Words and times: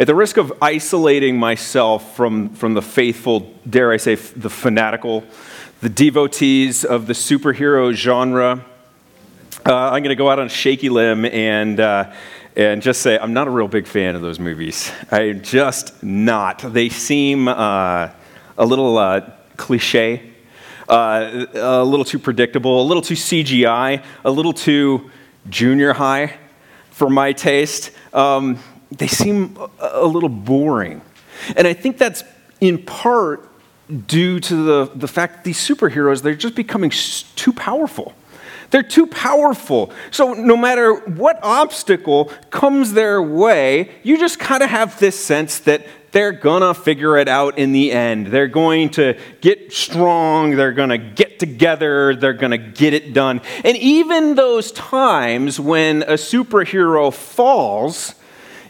At 0.00 0.06
the 0.06 0.14
risk 0.14 0.36
of 0.36 0.52
isolating 0.62 1.40
myself 1.40 2.14
from, 2.14 2.50
from 2.50 2.74
the 2.74 2.82
faithful, 2.82 3.52
dare 3.68 3.90
I 3.90 3.96
say, 3.96 4.14
the 4.14 4.48
fanatical, 4.48 5.24
the 5.80 5.88
devotees 5.88 6.84
of 6.84 7.08
the 7.08 7.14
superhero 7.14 7.92
genre, 7.92 8.64
uh, 9.66 9.74
I'm 9.74 10.04
going 10.04 10.10
to 10.10 10.14
go 10.14 10.30
out 10.30 10.38
on 10.38 10.46
a 10.46 10.50
shaky 10.50 10.88
limb 10.88 11.24
and, 11.24 11.80
uh, 11.80 12.12
and 12.54 12.80
just 12.80 13.02
say 13.02 13.18
I'm 13.18 13.32
not 13.32 13.48
a 13.48 13.50
real 13.50 13.66
big 13.66 13.88
fan 13.88 14.14
of 14.14 14.22
those 14.22 14.38
movies. 14.38 14.92
I'm 15.10 15.42
just 15.42 16.00
not. 16.00 16.60
They 16.60 16.90
seem 16.90 17.48
uh, 17.48 18.10
a 18.56 18.64
little 18.64 18.98
uh, 18.98 19.28
cliche, 19.56 20.30
uh, 20.88 21.46
a 21.54 21.84
little 21.84 22.04
too 22.04 22.20
predictable, 22.20 22.80
a 22.80 22.86
little 22.86 23.02
too 23.02 23.14
CGI, 23.14 24.04
a 24.24 24.30
little 24.30 24.52
too 24.52 25.10
junior 25.50 25.92
high 25.92 26.36
for 26.92 27.10
my 27.10 27.32
taste. 27.32 27.90
Um, 28.12 28.60
they 28.90 29.06
seem 29.06 29.58
a 29.78 30.06
little 30.06 30.28
boring. 30.28 31.02
And 31.56 31.66
I 31.66 31.72
think 31.72 31.98
that's 31.98 32.24
in 32.60 32.82
part 32.82 33.48
due 34.06 34.40
to 34.40 34.54
the, 34.54 34.90
the 34.94 35.08
fact 35.08 35.44
these 35.44 35.58
superheroes, 35.58 36.22
they're 36.22 36.34
just 36.34 36.54
becoming 36.54 36.90
too 36.90 37.52
powerful. 37.52 38.14
They're 38.70 38.82
too 38.82 39.06
powerful. 39.06 39.92
So 40.10 40.34
no 40.34 40.56
matter 40.56 40.94
what 40.94 41.38
obstacle 41.42 42.26
comes 42.50 42.92
their 42.92 43.22
way, 43.22 43.90
you 44.02 44.18
just 44.18 44.38
kind 44.38 44.62
of 44.62 44.68
have 44.68 44.98
this 44.98 45.18
sense 45.18 45.60
that 45.60 45.86
they're 46.10 46.32
going 46.32 46.62
to 46.62 46.74
figure 46.74 47.16
it 47.16 47.28
out 47.28 47.58
in 47.58 47.72
the 47.72 47.92
end. 47.92 48.28
They're 48.28 48.48
going 48.48 48.90
to 48.90 49.18
get 49.40 49.72
strong. 49.72 50.56
They're 50.56 50.72
going 50.72 50.88
to 50.90 50.98
get 50.98 51.38
together. 51.38 52.14
They're 52.14 52.34
going 52.34 52.50
to 52.50 52.58
get 52.58 52.92
it 52.92 53.12
done. 53.14 53.40
And 53.64 53.76
even 53.78 54.34
those 54.34 54.72
times 54.72 55.58
when 55.58 56.02
a 56.02 56.14
superhero 56.14 57.12
falls, 57.12 58.14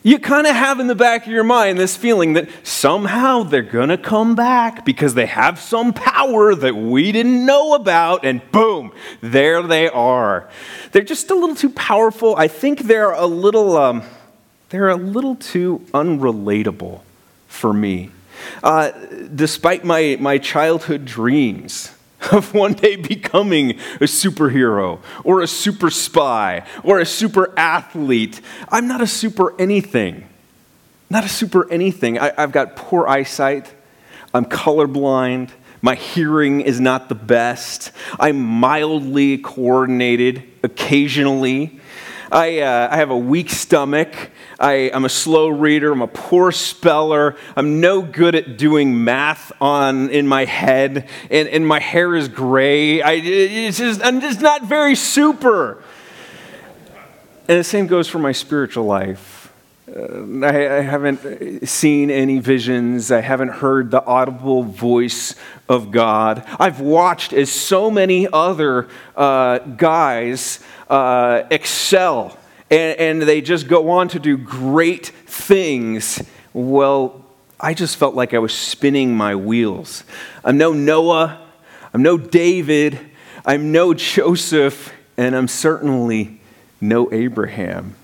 you 0.09 0.19
kind 0.19 0.47
of 0.47 0.55
have 0.55 0.80
in 0.80 0.87
the 0.87 0.95
back 0.95 1.27
of 1.27 1.33
your 1.33 1.45
mind 1.45 1.79
this 1.79 1.95
feeling 1.95 2.33
that 2.33 2.48
somehow 2.62 3.42
they're 3.42 3.61
going 3.61 3.91
to 3.91 3.98
come 3.98 4.34
back 4.34 4.87
because 4.87 5.12
they 5.12 5.27
have 5.27 5.61
some 5.61 5.92
power 5.92 6.55
that 6.55 6.75
we 6.75 7.12
didn't 7.12 7.45
know 7.45 7.75
about, 7.75 8.25
and 8.25 8.41
boom, 8.51 8.91
there 9.20 9.62
they 9.62 9.86
are. 9.86 10.48
They're 10.92 11.03
just 11.03 11.31
a 11.31 11.34
little 11.34 11.55
too 11.55 11.69
powerful. 11.69 12.34
I 12.36 12.48
think 12.48 12.84
they're 12.84 13.12
a 13.12 13.27
little, 13.27 13.77
um, 13.77 14.03
they're 14.70 14.89
a 14.89 14.97
little 14.97 15.36
too 15.36 15.84
unrelatable 15.92 17.03
for 17.47 17.75
me. 17.75 18.11
Uh, 18.62 18.92
despite 19.34 19.84
my, 19.84 20.17
my 20.19 20.39
childhood 20.39 21.05
dreams, 21.05 21.92
of 22.33 22.52
one 22.55 22.72
day 22.72 22.97
becoming 22.97 23.70
a 23.70 24.05
superhero 24.05 25.00
or 25.24 25.41
a 25.41 25.47
super 25.47 25.91
spy 25.91 26.66
or 26.83 26.98
a 26.98 27.06
super 27.06 27.52
athlete. 27.56 28.41
I'm 28.69 28.88
not 28.88 29.00
a 29.00 29.06
super 29.06 29.58
anything. 29.61 30.28
Not 31.11 31.24
a 31.24 31.28
super 31.28 31.70
anything. 31.70 32.19
I, 32.19 32.33
have 32.36 32.52
got 32.52 32.77
poor 32.77 33.06
eyesight. 33.06 33.72
I'm 34.34 34.44
colorblind. 34.44 35.50
My 35.80 35.94
hearing 35.94 36.61
is 36.61 36.80
not 36.80 37.08
the 37.08 37.14
best. 37.14 37.92
I'm 38.19 38.41
mildly 38.41 39.39
coordinated 39.39 40.42
occasionally. 40.62 41.80
I, 42.30 42.61
uh, 42.61 42.89
I 42.91 42.96
have 42.96 43.11
a 43.11 43.16
weak 43.16 43.48
stomach. 43.48 44.14
I, 44.59 44.73
am 44.92 45.05
a 45.05 45.09
slow 45.09 45.48
reader. 45.48 45.92
I'm 45.92 46.03
a 46.03 46.09
poor 46.09 46.51
speller. 46.51 47.37
I'm 47.55 47.81
no 47.81 48.03
good 48.03 48.34
at 48.34 48.56
doing 48.56 49.05
math 49.05 49.53
on, 49.61 50.11
in 50.11 50.27
my 50.27 50.45
head. 50.45 51.09
And, 51.31 51.48
and 51.48 51.67
my 51.67 51.78
hair 51.78 52.17
is 52.17 52.28
gray. 52.28 53.01
I, 53.01 53.12
it's 53.12 53.79
just, 53.79 54.05
I'm 54.05 54.20
just 54.20 54.41
not 54.41 54.64
very 54.64 54.97
super. 54.97 55.83
And 57.47 57.59
the 57.59 57.64
same 57.64 57.86
goes 57.86 58.09
for 58.09 58.19
my 58.19 58.33
spiritual 58.33 58.84
life. 58.84 59.53
Uh, 59.89 60.45
I, 60.45 60.79
I, 60.79 60.81
haven't 60.81 61.67
seen 61.67 62.11
any 62.11 62.41
visions. 62.41 63.11
I 63.11 63.23
haven't 63.23 63.48
heard 63.48 63.91
the 63.91 64.05
audible 64.05 64.62
voice 64.62 65.34
of 65.67 65.91
God. 65.91 66.45
I've 66.61 66.81
watched 66.81 67.33
as 67.33 67.51
so 67.51 67.90
many 67.90 68.29
other 68.30 68.89
uh, 69.17 69.58
guys 69.61 70.63
uh, 70.90 71.45
excel 71.51 72.38
and, 72.70 72.98
and 72.98 73.23
they 73.23 73.40
just 73.40 73.68
go 73.68 73.90
on 73.90 74.08
to 74.08 74.18
do 74.18 74.36
great 74.36 75.06
things. 75.06 76.23
Well, 76.52 77.24
I 77.61 77.74
just 77.74 77.96
felt 77.96 78.14
like 78.14 78.34
I 78.34 78.39
was 78.39 78.55
spinning 78.55 79.17
my 79.17 79.34
wheels. 79.34 80.05
I'm 80.45 80.58
no 80.58 80.73
Noah, 80.73 81.40
I'm 81.92 82.02
no 82.02 82.18
David, 82.18 83.01
I'm 83.45 83.73
no 83.73 83.95
Joseph, 83.95 84.92
and 85.17 85.34
I'm 85.34 85.48
certainly 85.48 86.40
no 86.80 87.12
Abraham. 87.12 87.95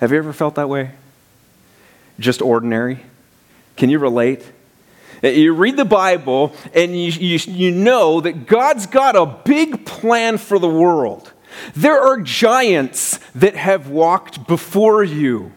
Have 0.00 0.12
you 0.12 0.18
ever 0.18 0.32
felt 0.32 0.56
that 0.56 0.68
way? 0.68 0.90
Just 2.18 2.42
ordinary? 2.42 3.00
Can 3.76 3.90
you 3.90 3.98
relate? 3.98 4.44
Uh, 5.22 5.28
you 5.28 5.54
read 5.54 5.76
the 5.76 5.84
Bible 5.84 6.52
and 6.74 6.92
you, 6.92 7.10
you, 7.10 7.38
you 7.46 7.70
know 7.70 8.20
that 8.20 8.46
God's 8.46 8.86
got 8.86 9.16
a 9.16 9.24
big 9.24 9.86
plan 9.86 10.36
for 10.38 10.58
the 10.58 10.68
world. 10.68 11.32
There 11.74 12.00
are 12.00 12.20
giants 12.20 13.18
that 13.34 13.56
have 13.56 13.88
walked 13.88 14.46
before 14.46 15.04
you. 15.04 15.52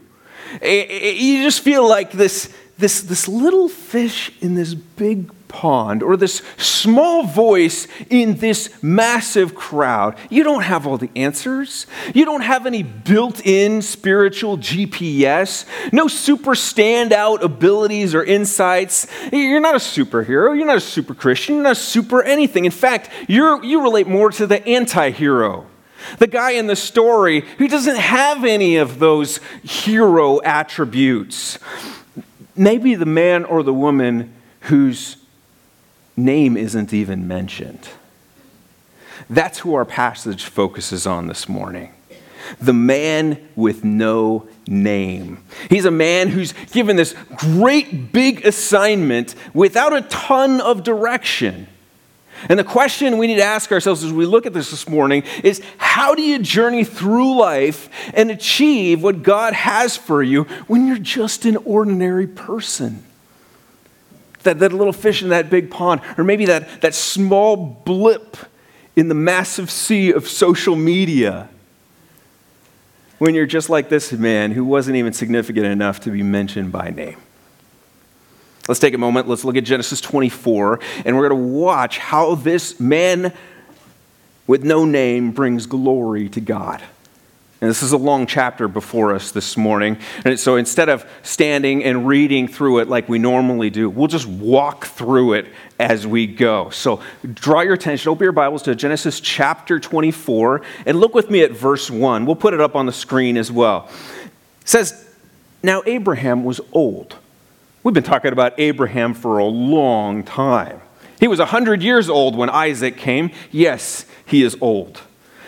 You 0.61 1.43
just 1.43 1.61
feel 1.61 1.87
like 1.87 2.11
this, 2.11 2.53
this, 2.77 3.01
this 3.01 3.27
little 3.27 3.67
fish 3.67 4.31
in 4.41 4.55
this 4.55 4.73
big 4.73 5.31
pond 5.47 6.03
or 6.03 6.17
this 6.17 6.41
small 6.57 7.23
voice 7.23 7.87
in 8.09 8.35
this 8.37 8.71
massive 8.83 9.55
crowd. 9.55 10.17
You 10.29 10.43
don't 10.43 10.63
have 10.63 10.85
all 10.85 10.97
the 10.97 11.09
answers. 11.15 11.87
You 12.13 12.25
don't 12.25 12.41
have 12.41 12.65
any 12.65 12.83
built 12.83 13.45
in 13.45 13.81
spiritual 13.81 14.57
GPS, 14.57 15.65
no 15.91 16.07
super 16.07 16.51
standout 16.51 17.41
abilities 17.41 18.13
or 18.13 18.23
insights. 18.23 19.07
You're 19.31 19.59
not 19.59 19.75
a 19.75 19.79
superhero. 19.79 20.55
You're 20.55 20.65
not 20.65 20.77
a 20.77 20.81
super 20.81 21.13
Christian. 21.13 21.55
You're 21.55 21.63
not 21.63 21.71
a 21.73 21.75
super 21.75 22.21
anything. 22.23 22.65
In 22.65 22.71
fact, 22.71 23.09
you're, 23.27 23.63
you 23.63 23.81
relate 23.81 24.07
more 24.07 24.31
to 24.31 24.47
the 24.47 24.65
anti 24.67 25.11
hero. 25.11 25.67
The 26.19 26.27
guy 26.27 26.51
in 26.51 26.67
the 26.67 26.75
story 26.75 27.41
who 27.57 27.67
doesn't 27.67 27.97
have 27.97 28.43
any 28.45 28.77
of 28.77 28.99
those 28.99 29.39
hero 29.63 30.41
attributes. 30.41 31.59
Maybe 32.55 32.95
the 32.95 33.05
man 33.05 33.45
or 33.45 33.63
the 33.63 33.73
woman 33.73 34.33
whose 34.61 35.17
name 36.15 36.57
isn't 36.57 36.93
even 36.93 37.27
mentioned. 37.27 37.89
That's 39.29 39.59
who 39.59 39.73
our 39.75 39.85
passage 39.85 40.45
focuses 40.45 41.05
on 41.05 41.27
this 41.27 41.49
morning. 41.49 41.93
The 42.61 42.73
man 42.73 43.45
with 43.55 43.83
no 43.83 44.47
name. 44.67 45.43
He's 45.69 45.85
a 45.85 45.91
man 45.91 46.29
who's 46.29 46.53
given 46.71 46.95
this 46.95 47.13
great 47.35 48.11
big 48.11 48.45
assignment 48.45 49.35
without 49.53 49.93
a 49.93 50.01
ton 50.01 50.61
of 50.61 50.83
direction. 50.83 51.67
And 52.49 52.59
the 52.59 52.63
question 52.63 53.17
we 53.17 53.27
need 53.27 53.37
to 53.37 53.43
ask 53.43 53.71
ourselves 53.71 54.03
as 54.03 54.11
we 54.11 54.25
look 54.25 54.45
at 54.45 54.53
this 54.53 54.71
this 54.71 54.87
morning 54.87 55.23
is 55.43 55.61
how 55.77 56.15
do 56.15 56.21
you 56.21 56.39
journey 56.39 56.83
through 56.83 57.37
life 57.37 57.89
and 58.13 58.31
achieve 58.31 59.01
what 59.01 59.23
God 59.23 59.53
has 59.53 59.97
for 59.97 60.21
you 60.21 60.43
when 60.67 60.87
you're 60.87 60.97
just 60.97 61.45
an 61.45 61.57
ordinary 61.57 62.27
person? 62.27 63.03
That, 64.43 64.59
that 64.59 64.71
little 64.71 64.93
fish 64.93 65.21
in 65.21 65.29
that 65.29 65.49
big 65.49 65.69
pond, 65.69 66.01
or 66.17 66.23
maybe 66.23 66.45
that, 66.45 66.81
that 66.81 66.95
small 66.95 67.57
blip 67.57 68.37
in 68.95 69.09
the 69.09 69.15
massive 69.15 69.69
sea 69.69 70.11
of 70.11 70.27
social 70.27 70.75
media. 70.75 71.49
When 73.17 73.33
you're 73.33 73.47
just 73.47 73.69
like 73.69 73.89
this 73.89 74.11
man 74.13 74.51
who 74.51 74.63
wasn't 74.63 74.95
even 74.97 75.11
significant 75.11 75.65
enough 75.65 75.99
to 76.01 76.11
be 76.11 76.23
mentioned 76.23 76.71
by 76.71 76.91
name. 76.91 77.17
Let's 78.67 78.79
take 78.79 78.93
a 78.93 78.97
moment. 78.97 79.27
Let's 79.27 79.45
look 79.45 79.55
at 79.55 79.63
Genesis 79.63 80.01
24, 80.01 80.79
and 81.05 81.15
we're 81.15 81.29
going 81.29 81.41
to 81.41 81.47
watch 81.47 81.97
how 81.97 82.35
this 82.35 82.79
man 82.79 83.33
with 84.45 84.63
no 84.63 84.85
name 84.85 85.31
brings 85.31 85.65
glory 85.65 86.29
to 86.29 86.41
God. 86.41 86.81
And 87.59 87.69
this 87.69 87.81
is 87.81 87.91
a 87.91 87.97
long 87.97 88.27
chapter 88.27 88.67
before 88.67 89.15
us 89.15 89.31
this 89.31 89.57
morning. 89.57 89.97
And 90.23 90.39
so 90.39 90.57
instead 90.57 90.89
of 90.89 91.09
standing 91.23 91.83
and 91.83 92.05
reading 92.07 92.47
through 92.47 92.79
it 92.79 92.87
like 92.87 93.09
we 93.09 93.17
normally 93.17 93.71
do, 93.71 93.89
we'll 93.89 94.07
just 94.07 94.27
walk 94.27 94.85
through 94.85 95.33
it 95.33 95.47
as 95.79 96.05
we 96.05 96.27
go. 96.27 96.69
So 96.69 97.01
draw 97.33 97.61
your 97.61 97.73
attention, 97.73 98.09
open 98.09 98.25
your 98.25 98.31
Bibles 98.31 98.61
to 98.63 98.75
Genesis 98.75 99.19
chapter 99.19 99.79
24, 99.79 100.61
and 100.85 100.99
look 100.99 101.15
with 101.15 101.31
me 101.31 101.41
at 101.41 101.51
verse 101.51 101.89
1. 101.89 102.27
We'll 102.27 102.35
put 102.35 102.53
it 102.53 102.61
up 102.61 102.75
on 102.75 102.85
the 102.85 102.93
screen 102.93 103.37
as 103.37 103.51
well. 103.51 103.89
It 104.61 104.69
says, 104.69 105.07
Now 105.63 105.81
Abraham 105.87 106.43
was 106.43 106.61
old 106.73 107.15
We've 107.87 107.93
been 107.93 108.03
talking 108.03 108.33
about 108.33 108.59
Abraham 108.59 109.13
for 109.13 109.37
a 109.37 109.45
long 109.45 110.21
time. 110.23 110.81
He 111.21 111.27
was 111.29 111.39
100 111.39 111.81
years 111.81 112.09
old 112.09 112.35
when 112.35 112.49
Isaac 112.49 112.97
came. 112.97 113.31
Yes, 113.49 114.05
he 114.25 114.43
is 114.43 114.57
old. 114.59 114.99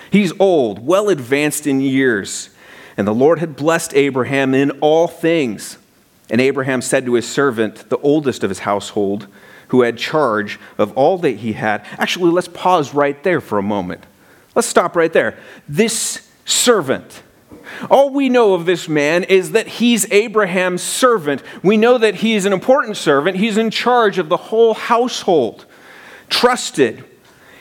He's 0.09 0.31
old, 0.39 0.79
well 0.79 1.09
advanced 1.09 1.67
in 1.67 1.81
years. 1.81 2.51
And 2.95 3.05
the 3.05 3.13
Lord 3.13 3.39
had 3.39 3.57
blessed 3.57 3.93
Abraham 3.93 4.53
in 4.53 4.71
all 4.79 5.09
things. 5.09 5.79
And 6.29 6.39
Abraham 6.39 6.81
said 6.81 7.05
to 7.07 7.15
his 7.15 7.27
servant, 7.27 7.89
the 7.89 7.97
oldest 7.97 8.41
of 8.45 8.49
his 8.49 8.59
household, 8.59 9.27
who 9.67 9.81
had 9.81 9.97
charge 9.97 10.61
of 10.77 10.97
all 10.97 11.17
that 11.17 11.39
he 11.39 11.51
had. 11.51 11.85
Actually, 11.97 12.31
let's 12.31 12.47
pause 12.47 12.93
right 12.93 13.21
there 13.21 13.41
for 13.41 13.57
a 13.57 13.61
moment. 13.61 14.05
Let's 14.55 14.69
stop 14.69 14.95
right 14.95 15.11
there. 15.11 15.37
This 15.67 16.29
servant 16.45 17.21
All 17.89 18.09
we 18.09 18.29
know 18.29 18.53
of 18.53 18.65
this 18.65 18.87
man 18.87 19.23
is 19.23 19.51
that 19.51 19.67
he's 19.67 20.11
Abraham's 20.11 20.81
servant. 20.81 21.43
We 21.63 21.77
know 21.77 21.97
that 21.97 22.15
he's 22.15 22.45
an 22.45 22.53
important 22.53 22.97
servant. 22.97 23.37
He's 23.37 23.57
in 23.57 23.71
charge 23.71 24.17
of 24.17 24.29
the 24.29 24.37
whole 24.37 24.73
household, 24.73 25.65
trusted. 26.29 27.03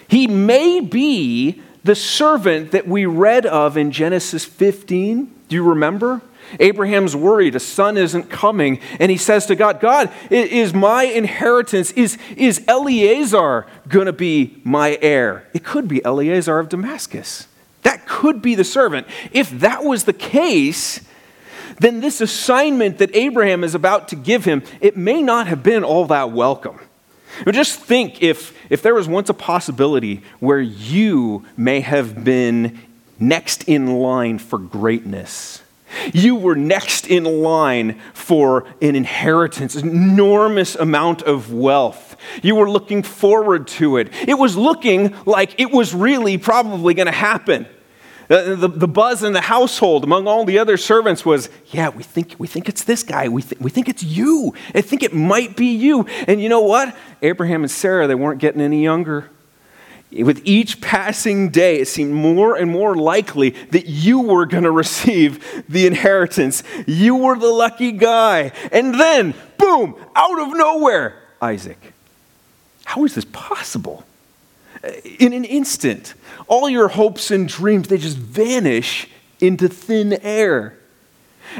He 0.08 0.26
may 0.26 0.80
be 0.80 1.62
the 1.84 1.94
servant 1.94 2.72
that 2.72 2.86
we 2.86 3.06
read 3.06 3.46
of 3.46 3.76
in 3.76 3.90
Genesis 3.92 4.44
15. 4.44 5.32
Do 5.48 5.56
you 5.56 5.62
remember? 5.62 6.22
Abraham's 6.60 7.14
worried, 7.14 7.54
a 7.54 7.60
son 7.60 7.96
isn't 7.96 8.30
coming, 8.30 8.80
and 8.98 9.10
he 9.10 9.16
says 9.16 9.46
to 9.46 9.54
God, 9.54 9.80
God, 9.80 10.10
is 10.30 10.72
my 10.72 11.04
inheritance, 11.04 11.90
is, 11.92 12.16
is 12.36 12.64
Eleazar 12.66 13.66
going 13.86 14.06
to 14.06 14.12
be 14.12 14.60
my 14.64 14.98
heir? 15.02 15.46
It 15.52 15.64
could 15.64 15.88
be 15.88 16.02
Eleazar 16.04 16.58
of 16.58 16.68
Damascus. 16.68 17.46
That 17.82 18.06
could 18.06 18.42
be 18.42 18.54
the 18.54 18.64
servant. 18.64 19.06
If 19.32 19.50
that 19.60 19.84
was 19.84 20.04
the 20.04 20.12
case, 20.12 21.00
then 21.80 22.00
this 22.00 22.20
assignment 22.20 22.98
that 22.98 23.14
Abraham 23.14 23.64
is 23.64 23.74
about 23.74 24.08
to 24.08 24.16
give 24.16 24.44
him, 24.44 24.62
it 24.80 24.96
may 24.96 25.22
not 25.22 25.46
have 25.46 25.62
been 25.62 25.84
all 25.84 26.06
that 26.06 26.32
welcome. 26.32 26.80
But 27.44 27.54
just 27.54 27.78
think 27.78 28.22
if, 28.22 28.56
if 28.70 28.82
there 28.82 28.94
was 28.94 29.08
once 29.08 29.28
a 29.28 29.34
possibility 29.34 30.22
where 30.40 30.60
you 30.60 31.44
may 31.56 31.80
have 31.80 32.24
been 32.24 32.80
next 33.18 33.64
in 33.64 33.98
line 33.98 34.38
for 34.38 34.58
greatness. 34.58 35.62
You 36.12 36.36
were 36.36 36.54
next 36.54 37.06
in 37.06 37.24
line 37.24 38.00
for 38.12 38.66
an 38.82 38.94
inheritance, 38.94 39.74
an 39.74 39.88
enormous 39.88 40.74
amount 40.74 41.22
of 41.22 41.52
wealth. 41.52 42.07
You 42.42 42.56
were 42.56 42.70
looking 42.70 43.02
forward 43.02 43.68
to 43.68 43.96
it. 43.96 44.12
It 44.26 44.38
was 44.38 44.56
looking 44.56 45.14
like 45.26 45.58
it 45.60 45.70
was 45.70 45.94
really 45.94 46.38
probably 46.38 46.94
going 46.94 47.06
to 47.06 47.12
happen. 47.12 47.66
The, 48.28 48.56
the, 48.56 48.68
the, 48.68 48.88
buzz 48.88 49.22
in 49.22 49.32
the 49.32 49.40
household 49.40 50.04
among 50.04 50.28
all 50.28 50.44
the 50.44 50.58
other 50.58 50.76
servants 50.76 51.24
was, 51.24 51.48
yeah, 51.68 51.88
we 51.88 52.02
think, 52.02 52.34
we 52.38 52.46
think 52.46 52.68
it's 52.68 52.84
this 52.84 53.02
guy. 53.02 53.28
We, 53.28 53.40
th- 53.40 53.58
we 53.58 53.70
think 53.70 53.88
it's 53.88 54.02
you. 54.02 54.52
I 54.74 54.82
think 54.82 55.02
it 55.02 55.14
might 55.14 55.56
be 55.56 55.74
you. 55.74 56.04
And 56.26 56.42
you 56.42 56.50
know 56.50 56.60
what? 56.60 56.94
Abraham 57.22 57.62
and 57.62 57.70
Sarah, 57.70 58.06
they 58.06 58.14
weren't 58.14 58.38
getting 58.38 58.60
any 58.60 58.82
younger. 58.82 59.30
With 60.12 60.42
each 60.44 60.82
passing 60.82 61.48
day, 61.48 61.80
it 61.80 61.88
seemed 61.88 62.12
more 62.12 62.54
and 62.54 62.70
more 62.70 62.94
likely 62.94 63.50
that 63.70 63.86
you 63.86 64.20
were 64.20 64.44
going 64.44 64.64
to 64.64 64.70
receive 64.70 65.64
the 65.66 65.86
inheritance. 65.86 66.62
You 66.86 67.16
were 67.16 67.38
the 67.38 67.48
lucky 67.48 67.92
guy. 67.92 68.52
And 68.72 68.94
then, 69.00 69.34
boom, 69.56 69.96
out 70.14 70.38
of 70.38 70.54
nowhere, 70.54 71.22
Isaac. 71.40 71.94
How 72.88 73.04
is 73.04 73.14
this 73.14 73.26
possible? 73.26 74.02
In 75.18 75.34
an 75.34 75.44
instant, 75.44 76.14
all 76.46 76.70
your 76.70 76.88
hopes 76.88 77.30
and 77.30 77.46
dreams, 77.46 77.88
they 77.88 77.98
just 77.98 78.16
vanish 78.16 79.10
into 79.40 79.68
thin 79.68 80.14
air. 80.22 80.74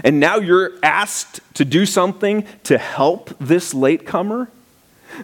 And 0.03 0.21
now 0.21 0.39
you're 0.39 0.73
asked 0.83 1.41
to 1.53 1.67
do 1.67 1.85
something 1.85 2.47
to 2.65 2.79
help 2.79 3.37
this 3.39 3.75
latecomer? 3.75 4.49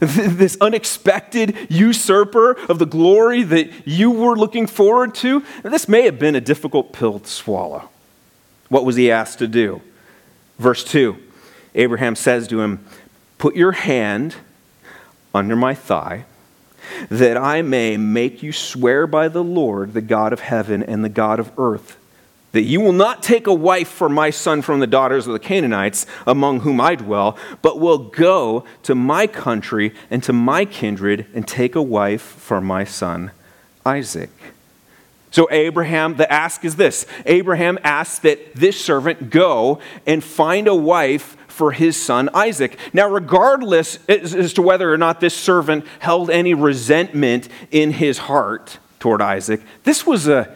This 0.01 0.59
unexpected 0.61 1.57
usurper 1.71 2.53
of 2.69 2.79
the 2.79 2.87
glory 2.87 3.43
that 3.43 3.87
you 3.87 4.11
were 4.11 4.37
looking 4.37 4.67
forward 4.67 5.15
to? 5.17 5.43
This 5.63 5.89
may 5.89 6.03
have 6.03 6.19
been 6.19 6.35
a 6.35 6.41
difficult 6.41 6.93
pill 6.93 7.19
to 7.21 7.31
swallow. 7.31 7.89
What 8.69 8.85
was 8.85 8.97
he 8.97 9.11
asked 9.11 9.39
to 9.39 9.49
do? 9.49 9.81
Verse 10.59 10.85
2 10.85 11.17
Abraham 11.75 12.15
says 12.15 12.47
to 12.49 12.61
him, 12.61 12.85
Put 13.39 13.57
your 13.57 13.73
hand 13.73 14.37
under 15.35 15.57
my 15.57 15.75
thigh, 15.75 16.25
that 17.11 17.37
I 17.37 17.63
may 17.63 17.97
make 17.97 18.43
you 18.43 18.53
swear 18.53 19.07
by 19.07 19.29
the 19.29 19.45
Lord, 19.45 19.93
the 19.93 20.01
God 20.01 20.33
of 20.33 20.41
heaven 20.41 20.83
and 20.83 21.05
the 21.05 21.09
God 21.09 21.41
of 21.41 21.53
earth 21.59 21.97
that 22.55 22.63
you 22.63 22.81
will 22.81 22.93
not 22.93 23.21
take 23.21 23.49
a 23.49 23.53
wife 23.53 23.89
for 23.89 24.09
my 24.09 24.31
son 24.31 24.63
from 24.63 24.79
the 24.79 24.87
daughters 24.87 25.27
of 25.27 25.33
the 25.33 25.41
Canaanites 25.41 26.07
among 26.25 26.61
whom 26.61 26.81
I 26.81 26.95
dwell, 26.95 27.37
but 27.63 27.81
will 27.81 27.99
go 27.99 28.65
to 28.85 28.95
my 28.95 29.27
country 29.27 29.93
and 30.09 30.23
to 30.23 30.33
my 30.33 30.65
kindred 30.65 31.27
and 31.35 31.49
take 31.49 31.75
a 31.75 31.83
wife 31.83 32.23
for 32.23 32.61
my 32.61 32.85
son 32.85 33.33
Isaac. 33.85 34.31
So, 35.33 35.49
Abraham, 35.51 36.15
the 36.15 36.33
ask 36.33 36.65
is 36.65 36.77
this 36.77 37.07
Abraham 37.27 37.77
asks 37.83 38.21
that 38.21 38.55
this 38.55 38.81
servant 38.81 39.31
go 39.31 39.81
and 40.07 40.23
find 40.23 40.69
a 40.69 40.77
wife 40.77 41.37
for 41.55 41.73
his 41.73 42.01
son 42.01 42.29
Isaac. 42.35 42.79
Now, 42.93 43.09
regardless 43.09 43.99
as 44.09 44.53
to 44.55 44.63
whether 44.63 44.93
or 44.93 44.99
not 44.99 45.21
this 45.21 45.35
servant 45.35 45.87
held 46.01 46.31
any 46.31 46.53
resentment 46.53 47.49
in 47.71 47.93
his 47.93 48.19
heart 48.19 48.79
toward 48.99 49.23
Isaac, 49.23 49.63
this 49.85 50.07
was 50.07 50.29
a 50.29 50.55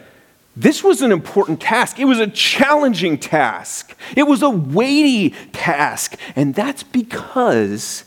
this 0.55 0.83
was 0.83 1.01
an 1.01 1.13
important 1.13 1.61
task. 1.61 1.99
It 1.99 2.05
was 2.05 2.19
a 2.19 2.27
challenging 2.27 3.17
task. 3.17 3.95
It 4.17 4.23
was 4.23 4.41
a 4.41 4.49
weighty 4.49 5.29
task. 5.53 6.17
And 6.35 6.53
that's 6.53 6.83
because 6.83 8.03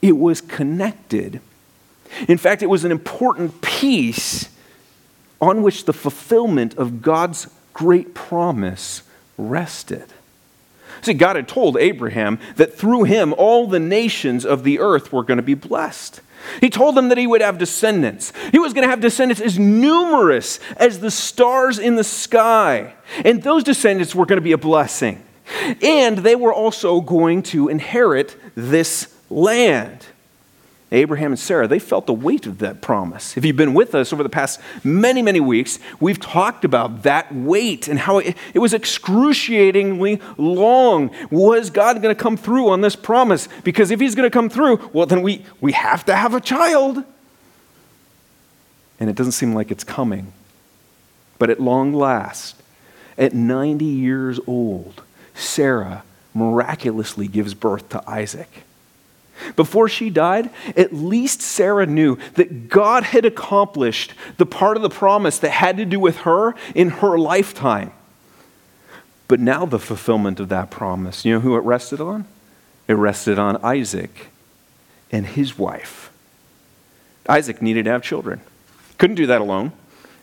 it 0.00 0.16
was 0.16 0.40
connected. 0.40 1.40
In 2.26 2.38
fact, 2.38 2.62
it 2.62 2.68
was 2.68 2.84
an 2.84 2.90
important 2.90 3.62
piece 3.62 4.48
on 5.40 5.62
which 5.62 5.84
the 5.84 5.92
fulfillment 5.92 6.74
of 6.74 7.02
God's 7.02 7.46
great 7.72 8.14
promise 8.14 9.02
rested. 9.38 10.06
See, 11.02 11.14
God 11.14 11.36
had 11.36 11.48
told 11.48 11.76
Abraham 11.76 12.38
that 12.56 12.74
through 12.74 13.04
him 13.04 13.34
all 13.36 13.66
the 13.66 13.80
nations 13.80 14.46
of 14.46 14.62
the 14.62 14.78
earth 14.78 15.12
were 15.12 15.24
going 15.24 15.36
to 15.36 15.42
be 15.42 15.54
blessed. 15.54 16.20
He 16.60 16.70
told 16.70 16.96
them 16.96 17.08
that 17.08 17.18
he 17.18 17.26
would 17.26 17.40
have 17.40 17.58
descendants. 17.58 18.32
He 18.50 18.58
was 18.58 18.72
going 18.72 18.82
to 18.82 18.90
have 18.90 19.00
descendants 19.00 19.40
as 19.40 19.58
numerous 19.58 20.58
as 20.76 21.00
the 21.00 21.10
stars 21.10 21.78
in 21.78 21.96
the 21.96 22.04
sky. 22.04 22.94
And 23.24 23.42
those 23.42 23.64
descendants 23.64 24.14
were 24.14 24.26
going 24.26 24.38
to 24.38 24.42
be 24.42 24.52
a 24.52 24.58
blessing. 24.58 25.22
And 25.82 26.18
they 26.18 26.36
were 26.36 26.52
also 26.52 27.00
going 27.00 27.42
to 27.44 27.68
inherit 27.68 28.36
this 28.54 29.14
land. 29.28 30.06
Abraham 30.92 31.32
and 31.32 31.38
Sarah, 31.38 31.66
they 31.66 31.78
felt 31.78 32.06
the 32.06 32.12
weight 32.12 32.46
of 32.46 32.58
that 32.58 32.82
promise. 32.82 33.36
If 33.36 33.44
you've 33.44 33.56
been 33.56 33.72
with 33.72 33.94
us 33.94 34.12
over 34.12 34.22
the 34.22 34.28
past 34.28 34.60
many, 34.84 35.22
many 35.22 35.40
weeks, 35.40 35.78
we've 36.00 36.20
talked 36.20 36.66
about 36.66 37.02
that 37.04 37.34
weight 37.34 37.88
and 37.88 37.98
how 37.98 38.18
it, 38.18 38.36
it 38.52 38.58
was 38.58 38.74
excruciatingly 38.74 40.20
long. 40.36 41.10
Was 41.30 41.70
God 41.70 42.02
going 42.02 42.14
to 42.14 42.22
come 42.22 42.36
through 42.36 42.68
on 42.68 42.82
this 42.82 42.94
promise? 42.94 43.48
Because 43.64 43.90
if 43.90 44.00
He's 44.00 44.14
going 44.14 44.26
to 44.26 44.32
come 44.32 44.50
through, 44.50 44.90
well, 44.92 45.06
then 45.06 45.22
we, 45.22 45.44
we 45.62 45.72
have 45.72 46.04
to 46.04 46.14
have 46.14 46.34
a 46.34 46.40
child. 46.40 47.02
And 49.00 49.08
it 49.08 49.16
doesn't 49.16 49.32
seem 49.32 49.54
like 49.54 49.70
it's 49.70 49.84
coming. 49.84 50.34
But 51.38 51.48
at 51.48 51.58
long 51.58 51.94
last, 51.94 52.62
at 53.16 53.32
90 53.32 53.84
years 53.84 54.38
old, 54.46 55.02
Sarah 55.34 56.04
miraculously 56.34 57.28
gives 57.28 57.54
birth 57.54 57.88
to 57.88 58.08
Isaac. 58.08 58.64
Before 59.56 59.88
she 59.88 60.10
died, 60.10 60.50
at 60.76 60.92
least 60.92 61.42
Sarah 61.42 61.86
knew 61.86 62.18
that 62.34 62.68
God 62.68 63.04
had 63.04 63.24
accomplished 63.24 64.14
the 64.38 64.46
part 64.46 64.76
of 64.76 64.82
the 64.82 64.90
promise 64.90 65.38
that 65.38 65.50
had 65.50 65.76
to 65.76 65.84
do 65.84 66.00
with 66.00 66.18
her 66.18 66.54
in 66.74 66.90
her 66.90 67.18
lifetime. 67.18 67.92
But 69.28 69.40
now 69.40 69.64
the 69.64 69.78
fulfillment 69.78 70.40
of 70.40 70.48
that 70.50 70.70
promise, 70.70 71.24
you 71.24 71.32
know 71.32 71.40
who 71.40 71.56
it 71.56 71.60
rested 71.60 72.00
on? 72.00 72.26
It 72.88 72.94
rested 72.94 73.38
on 73.38 73.56
Isaac 73.64 74.28
and 75.10 75.26
his 75.26 75.58
wife. 75.58 76.10
Isaac 77.28 77.62
needed 77.62 77.84
to 77.84 77.92
have 77.92 78.02
children. 78.02 78.40
Couldn't 78.98 79.16
do 79.16 79.26
that 79.26 79.40
alone. 79.40 79.72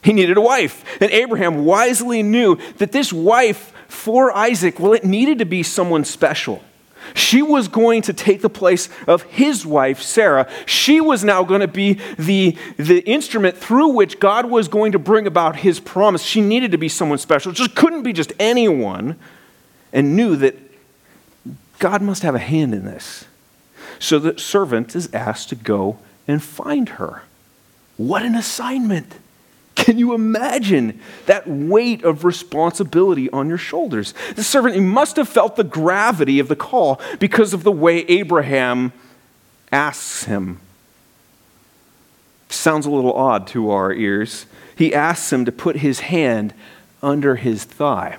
He 0.03 0.13
needed 0.13 0.37
a 0.37 0.41
wife. 0.41 0.85
And 1.01 1.11
Abraham 1.11 1.65
wisely 1.65 2.23
knew 2.23 2.57
that 2.77 2.91
this 2.91 3.11
wife 3.11 3.73
for 3.87 4.35
Isaac, 4.35 4.79
well, 4.79 4.93
it 4.93 5.03
needed 5.03 5.39
to 5.39 5.45
be 5.45 5.63
someone 5.63 6.05
special. 6.05 6.63
She 7.13 7.41
was 7.41 7.67
going 7.67 8.01
to 8.03 8.13
take 8.13 8.41
the 8.41 8.49
place 8.49 8.89
of 9.07 9.23
his 9.23 9.65
wife, 9.65 10.01
Sarah. 10.01 10.49
She 10.65 11.01
was 11.01 11.23
now 11.23 11.43
going 11.43 11.61
to 11.61 11.67
be 11.67 11.99
the, 12.17 12.57
the 12.77 12.99
instrument 12.99 13.57
through 13.57 13.89
which 13.89 14.19
God 14.19 14.45
was 14.45 14.67
going 14.67 14.91
to 14.93 14.99
bring 14.99 15.27
about 15.27 15.57
his 15.57 15.79
promise. 15.79 16.23
She 16.23 16.41
needed 16.41 16.71
to 16.71 16.77
be 16.77 16.89
someone 16.89 17.17
special. 17.17 17.51
Just 17.51 17.75
couldn't 17.75 18.03
be 18.03 18.13
just 18.13 18.33
anyone, 18.39 19.17
and 19.91 20.15
knew 20.15 20.35
that 20.35 20.55
God 21.79 22.01
must 22.01 22.23
have 22.23 22.35
a 22.35 22.39
hand 22.39 22.73
in 22.73 22.85
this. 22.85 23.25
So 23.97 24.19
the 24.19 24.37
servant 24.37 24.95
is 24.95 25.13
asked 25.13 25.49
to 25.49 25.55
go 25.55 25.97
and 26.27 26.43
find 26.43 26.89
her. 26.89 27.23
What 27.97 28.23
an 28.23 28.35
assignment! 28.35 29.15
Can 29.79 29.97
you 29.97 30.13
imagine 30.13 30.99
that 31.25 31.47
weight 31.47 32.03
of 32.03 32.25
responsibility 32.25 33.29
on 33.29 33.47
your 33.47 33.57
shoulders? 33.57 34.13
The 34.35 34.43
servant 34.43 34.77
must 34.83 35.15
have 35.15 35.29
felt 35.29 35.55
the 35.55 35.63
gravity 35.63 36.39
of 36.39 36.49
the 36.49 36.55
call 36.55 36.99
because 37.17 37.53
of 37.53 37.63
the 37.63 37.71
way 37.71 37.99
Abraham 37.99 38.91
asks 39.71 40.25
him. 40.25 40.59
Sounds 42.49 42.85
a 42.85 42.91
little 42.91 43.13
odd 43.13 43.47
to 43.47 43.71
our 43.71 43.93
ears. 43.93 44.47
He 44.75 44.93
asks 44.93 45.31
him 45.31 45.45
to 45.45 45.51
put 45.51 45.77
his 45.77 46.01
hand 46.01 46.53
under 47.01 47.37
his 47.37 47.63
thigh. 47.63 48.17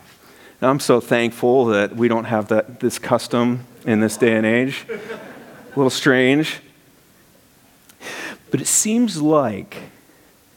Now, 0.63 0.71
I'm 0.71 0.81
so 0.81 0.99
thankful 0.99 1.67
that 1.67 1.95
we 1.95 2.09
don't 2.09 2.25
have 2.25 2.49
that, 2.49 2.81
this 2.81 2.99
custom 2.99 3.67
in 3.85 4.01
this 4.01 4.17
day 4.17 4.35
and 4.35 4.47
age. 4.47 4.87
A 4.89 5.79
little 5.79 5.91
strange. 5.91 6.61
But 8.51 8.63
it 8.63 8.67
seems 8.67 9.21
like 9.21 9.77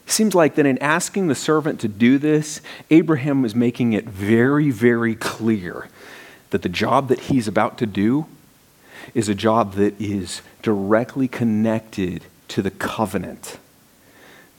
Seems 0.06 0.36
like 0.36 0.56
that 0.56 0.66
in 0.66 0.78
asking 0.80 1.28
the 1.28 1.36
servant 1.36 1.80
to 1.80 1.88
do 1.88 2.18
this, 2.18 2.62
Abraham 2.90 3.46
is 3.46 3.56
making 3.56 3.94
it 3.94 4.06
very, 4.06 4.70
very 4.70 5.16
clear 5.16 5.88
that 6.50 6.62
the 6.62 6.70
job 6.70 7.08
that 7.08 7.22
he's 7.22 7.48
about 7.48 7.78
to 7.80 7.86
do 7.86 8.28
is 9.14 9.30
a 9.30 9.36
job 9.36 9.74
that 9.74 10.00
is 10.00 10.42
directly 10.62 11.28
connected 11.28 12.24
to 12.50 12.62
the 12.62 12.72
covenant. 12.72 13.58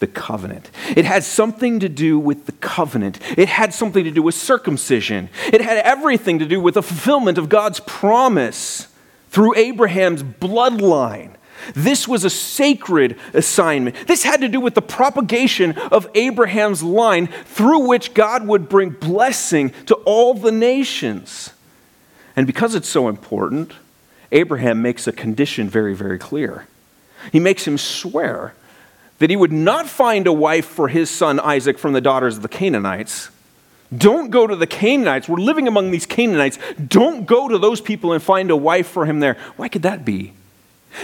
The 0.01 0.07
covenant. 0.07 0.71
It 0.97 1.05
had 1.05 1.25
something 1.25 1.81
to 1.81 1.89
do 1.89 2.19
with 2.19 2.47
the 2.47 2.53
covenant. 2.53 3.19
It 3.39 3.49
had 3.49 3.73
something 3.73 4.05
to 4.05 4.11
do 4.11 4.23
with 4.23 4.35
circumcision. 4.35 5.31
It 5.53 5.61
had 5.61 5.79
everything 5.79 6.41
to 6.41 6.47
do 6.47 6.61
with 6.61 6.75
the 6.75 6.83
fulfillment 6.83 7.39
of 7.39 7.49
God's 7.49 7.81
promise 7.81 8.89
through 9.31 9.57
Abraham's 9.57 10.23
bloodline. 10.23 11.31
This 11.75 12.07
was 12.07 12.25
a 12.25 12.31
sacred 12.31 13.19
assignment. 13.33 14.07
This 14.07 14.23
had 14.23 14.41
to 14.41 14.49
do 14.49 14.61
with 14.61 14.75
the 14.75 14.83
propagation 14.83 15.73
of 15.73 16.09
Abraham's 16.15 16.83
line 16.83 17.27
through 17.27 17.87
which 17.87 18.15
God 18.15 18.47
would 18.47 18.69
bring 18.69 18.91
blessing 18.91 19.71
to 19.87 19.95
all 20.05 20.35
the 20.35 20.53
nations. 20.53 21.51
And 22.37 22.47
because 22.47 22.75
it's 22.75 22.89
so 22.89 23.09
important, 23.09 23.73
Abraham 24.33 24.83
makes 24.83 25.07
a 25.07 25.13
condition 25.13 25.69
very, 25.69 25.95
very 25.95 26.19
clear. 26.19 26.67
He 27.33 27.41
makes 27.41 27.67
him 27.67 27.79
swear 27.79 28.55
that 29.19 29.31
he 29.31 29.37
would 29.37 29.53
not 29.53 29.89
find 29.89 30.27
a 30.27 30.33
wife 30.33 30.67
for 30.67 30.89
his 30.89 31.09
son 31.09 31.39
Isaac 31.41 31.79
from 31.79 31.93
the 31.93 32.01
daughters 32.01 32.37
of 32.37 32.43
the 32.43 32.49
Canaanites. 32.49 33.31
Don't 33.97 34.31
go 34.31 34.47
to 34.47 34.57
the 34.57 34.67
Canaanites. 34.67 35.29
We're 35.29 35.37
living 35.37 35.69
among 35.69 35.91
these 35.91 36.07
Canaanites. 36.07 36.59
Don't 36.89 37.27
go 37.27 37.49
to 37.49 37.59
those 37.59 37.81
people 37.81 38.13
and 38.13 38.23
find 38.23 38.51
a 38.51 38.57
wife 38.57 38.89
for 38.89 39.07
him 39.07 39.21
there. 39.21 39.37
Why 39.57 39.69
could 39.69 39.83
that 39.83 40.05
be? 40.05 40.33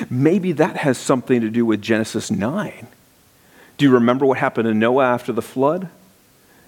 Maybe 0.08 0.52
that 0.52 0.78
has 0.78 0.98
something 0.98 1.40
to 1.40 1.50
do 1.50 1.66
with 1.66 1.82
Genesis 1.82 2.30
9. 2.30 2.86
Do 3.76 3.84
you 3.84 3.92
remember 3.92 4.26
what 4.26 4.38
happened 4.38 4.66
to 4.66 4.74
Noah 4.74 5.06
after 5.06 5.32
the 5.32 5.42
flood? 5.42 5.88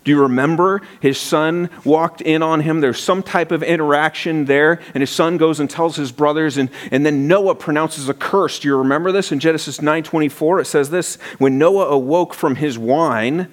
Do 0.05 0.11
you 0.11 0.23
remember 0.23 0.83
his 1.01 1.19
son 1.19 1.71
walked 1.85 2.21
in 2.21 2.43
on 2.43 2.61
him? 2.61 2.81
There's 2.81 3.01
some 3.01 3.23
type 3.23 3.53
of 3.53 3.63
interaction 3.63 4.47
there, 4.47 4.81
and 4.95 5.01
his 5.01 5.11
son 5.11 5.37
goes 5.37 5.61
and 5.61 5.71
tells 5.71 5.95
his 5.95 6.11
brothers, 6.11 6.57
and, 6.57 6.71
and 6.91 7.07
then 7.07 7.29
Noah 7.29 7.55
pronounces 7.55 8.09
a 8.09 8.15
curse. 8.15 8.59
Do 8.59 8.69
you 8.69 8.77
remember 8.77 9.13
this? 9.13 9.31
In 9.31 9.39
Genesis 9.39 9.79
9:24, 9.79 10.63
it 10.63 10.65
says 10.65 10.91
this: 10.91 11.17
when 11.39 11.57
Noah 11.57 11.87
awoke 11.87 12.35
from 12.35 12.57
his 12.57 12.77
wine, 12.77 13.47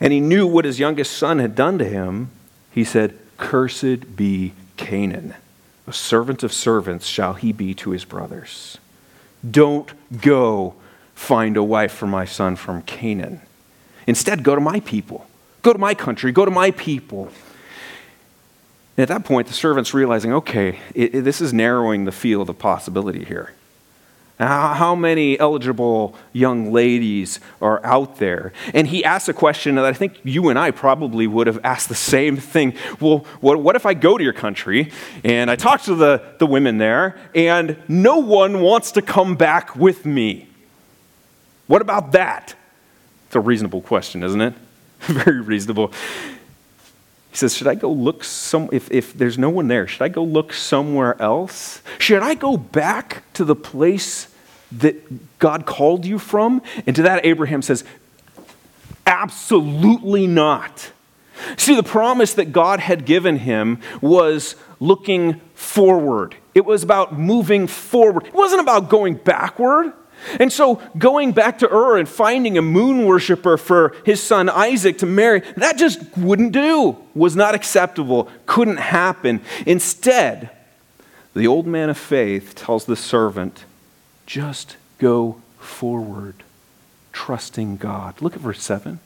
and 0.00 0.12
he 0.12 0.20
knew 0.20 0.46
what 0.46 0.64
his 0.64 0.78
youngest 0.80 1.16
son 1.16 1.38
had 1.38 1.54
done 1.54 1.78
to 1.78 1.84
him, 1.84 2.30
he 2.72 2.84
said, 2.84 3.16
Cursed 3.36 4.16
be 4.16 4.52
Canaan. 4.76 5.34
A 5.86 5.92
servant 5.92 6.42
of 6.42 6.52
servants 6.52 7.06
shall 7.06 7.34
he 7.34 7.52
be 7.52 7.74
to 7.74 7.90
his 7.90 8.04
brothers. 8.04 8.78
Don't 9.48 9.92
go 10.20 10.74
find 11.14 11.56
a 11.56 11.62
wife 11.62 11.92
for 11.92 12.06
my 12.06 12.24
son 12.24 12.56
from 12.56 12.82
Canaan. 12.82 13.40
Instead, 14.06 14.42
go 14.42 14.54
to 14.54 14.60
my 14.60 14.80
people. 14.80 15.26
Go 15.62 15.72
to 15.72 15.78
my 15.78 15.94
country. 15.94 16.32
Go 16.32 16.44
to 16.44 16.50
my 16.50 16.70
people. 16.72 17.30
And 18.96 19.02
at 19.02 19.08
that 19.08 19.24
point, 19.24 19.48
the 19.48 19.54
servant's 19.54 19.94
realizing, 19.94 20.32
okay, 20.32 20.78
it, 20.94 21.14
it, 21.14 21.20
this 21.22 21.40
is 21.40 21.52
narrowing 21.52 22.04
the 22.04 22.12
field 22.12 22.50
of 22.50 22.58
possibility 22.58 23.24
here. 23.24 23.54
How, 24.42 24.94
many 24.94 25.38
eligible 25.38 26.16
young 26.32 26.72
ladies 26.72 27.40
are 27.60 27.84
out 27.84 28.16
there? 28.16 28.52
And 28.74 28.86
he 28.86 29.04
asks 29.04 29.28
a 29.28 29.32
question 29.32 29.76
that 29.76 29.84
I 29.84 29.92
think 29.92 30.20
you 30.24 30.48
and 30.48 30.58
I 30.58 30.70
probably 30.70 31.26
would 31.26 31.46
have 31.46 31.60
asked 31.64 31.88
the 31.88 31.94
same 31.94 32.36
thing. 32.36 32.74
Well, 33.00 33.18
what, 33.40 33.60
what 33.60 33.76
if 33.76 33.86
I 33.86 33.94
go 33.94 34.18
to 34.18 34.24
your 34.24 34.32
country 34.32 34.90
and 35.22 35.50
I 35.50 35.56
talk 35.56 35.82
to 35.82 35.94
the, 35.94 36.22
the 36.38 36.46
women 36.46 36.78
there 36.78 37.18
and 37.34 37.76
no 37.88 38.18
one 38.18 38.60
wants 38.60 38.92
to 38.92 39.02
come 39.02 39.36
back 39.36 39.76
with 39.76 40.04
me? 40.04 40.48
What 41.66 41.82
about 41.82 42.12
that? 42.12 42.54
It's 43.26 43.36
a 43.36 43.40
reasonable 43.40 43.80
question, 43.80 44.22
isn't 44.22 44.40
it? 44.40 44.54
Very 45.00 45.40
reasonable. 45.40 45.92
He 47.30 47.36
says, 47.38 47.56
Should 47.56 47.66
I 47.66 47.74
go 47.74 47.90
look 47.90 48.24
some, 48.24 48.68
if, 48.72 48.90
if 48.90 49.14
there's 49.14 49.38
no 49.38 49.48
one 49.48 49.68
there, 49.68 49.86
should 49.86 50.02
I 50.02 50.08
go 50.08 50.22
look 50.22 50.52
somewhere 50.52 51.20
else? 51.20 51.80
Should 51.98 52.22
I 52.22 52.34
go 52.34 52.56
back 52.56 53.22
to 53.34 53.44
the 53.44 53.56
place 53.56 54.28
that 54.78 55.38
God 55.38 55.66
called 55.66 56.04
you 56.04 56.18
from? 56.18 56.62
And 56.86 56.96
to 56.96 57.02
that, 57.02 57.24
Abraham 57.24 57.62
says, 57.62 57.84
Absolutely 59.06 60.26
not. 60.26 60.92
See, 61.56 61.74
the 61.74 61.82
promise 61.82 62.34
that 62.34 62.52
God 62.52 62.80
had 62.80 63.04
given 63.04 63.38
him 63.38 63.80
was 64.00 64.54
looking 64.80 65.40
forward. 65.54 66.36
It 66.54 66.64
was 66.64 66.82
about 66.82 67.18
moving 67.18 67.66
forward. 67.66 68.26
It 68.26 68.34
wasn't 68.34 68.60
about 68.60 68.88
going 68.88 69.14
backward. 69.14 69.92
And 70.38 70.52
so, 70.52 70.80
going 70.96 71.32
back 71.32 71.58
to 71.58 71.72
Ur 71.72 71.98
and 71.98 72.08
finding 72.08 72.56
a 72.56 72.62
moon 72.62 73.04
worshiper 73.06 73.56
for 73.56 73.94
his 74.04 74.22
son 74.22 74.48
Isaac 74.48 74.98
to 74.98 75.06
marry, 75.06 75.40
that 75.56 75.76
just 75.76 76.16
wouldn't 76.16 76.52
do, 76.52 76.96
was 77.14 77.34
not 77.34 77.56
acceptable, 77.56 78.30
couldn't 78.46 78.76
happen. 78.76 79.40
Instead, 79.66 80.50
the 81.34 81.48
old 81.48 81.66
man 81.66 81.90
of 81.90 81.98
faith 81.98 82.54
tells 82.54 82.84
the 82.84 82.94
servant, 82.94 83.64
just 84.32 84.78
go 84.96 85.36
forward, 85.58 86.32
trusting 87.12 87.76
God. 87.76 88.22
Look 88.22 88.32
at 88.32 88.40
verse 88.40 88.62
7. 88.62 88.98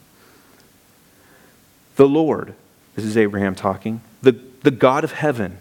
The 1.97 2.07
Lord, 2.07 2.53
this 2.95 3.03
is 3.03 3.17
Abraham 3.17 3.53
talking, 3.53 3.99
the, 4.21 4.31
the 4.61 4.71
God 4.71 5.03
of 5.03 5.11
heaven, 5.11 5.57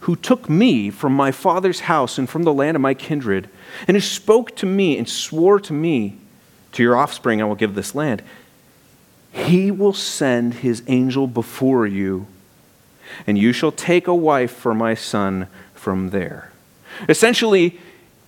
who 0.00 0.16
took 0.16 0.50
me 0.50 0.90
from 0.90 1.12
my 1.12 1.30
father's 1.30 1.80
house 1.80 2.18
and 2.18 2.28
from 2.28 2.42
the 2.42 2.52
land 2.52 2.74
of 2.74 2.80
my 2.80 2.94
kindred, 2.94 3.48
and 3.86 3.96
who 3.96 4.00
spoke 4.00 4.56
to 4.56 4.66
me 4.66 4.98
and 4.98 5.08
swore 5.08 5.60
to 5.60 5.72
me, 5.72 6.18
To 6.72 6.82
your 6.82 6.96
offspring 6.96 7.40
I 7.40 7.44
will 7.44 7.54
give 7.54 7.76
this 7.76 7.94
land. 7.94 8.24
He 9.30 9.70
will 9.70 9.92
send 9.92 10.54
his 10.54 10.82
angel 10.88 11.28
before 11.28 11.86
you, 11.86 12.26
and 13.24 13.38
you 13.38 13.52
shall 13.52 13.70
take 13.70 14.08
a 14.08 14.14
wife 14.16 14.50
for 14.50 14.74
my 14.74 14.94
son 14.94 15.46
from 15.74 16.10
there. 16.10 16.50
Essentially, 17.08 17.78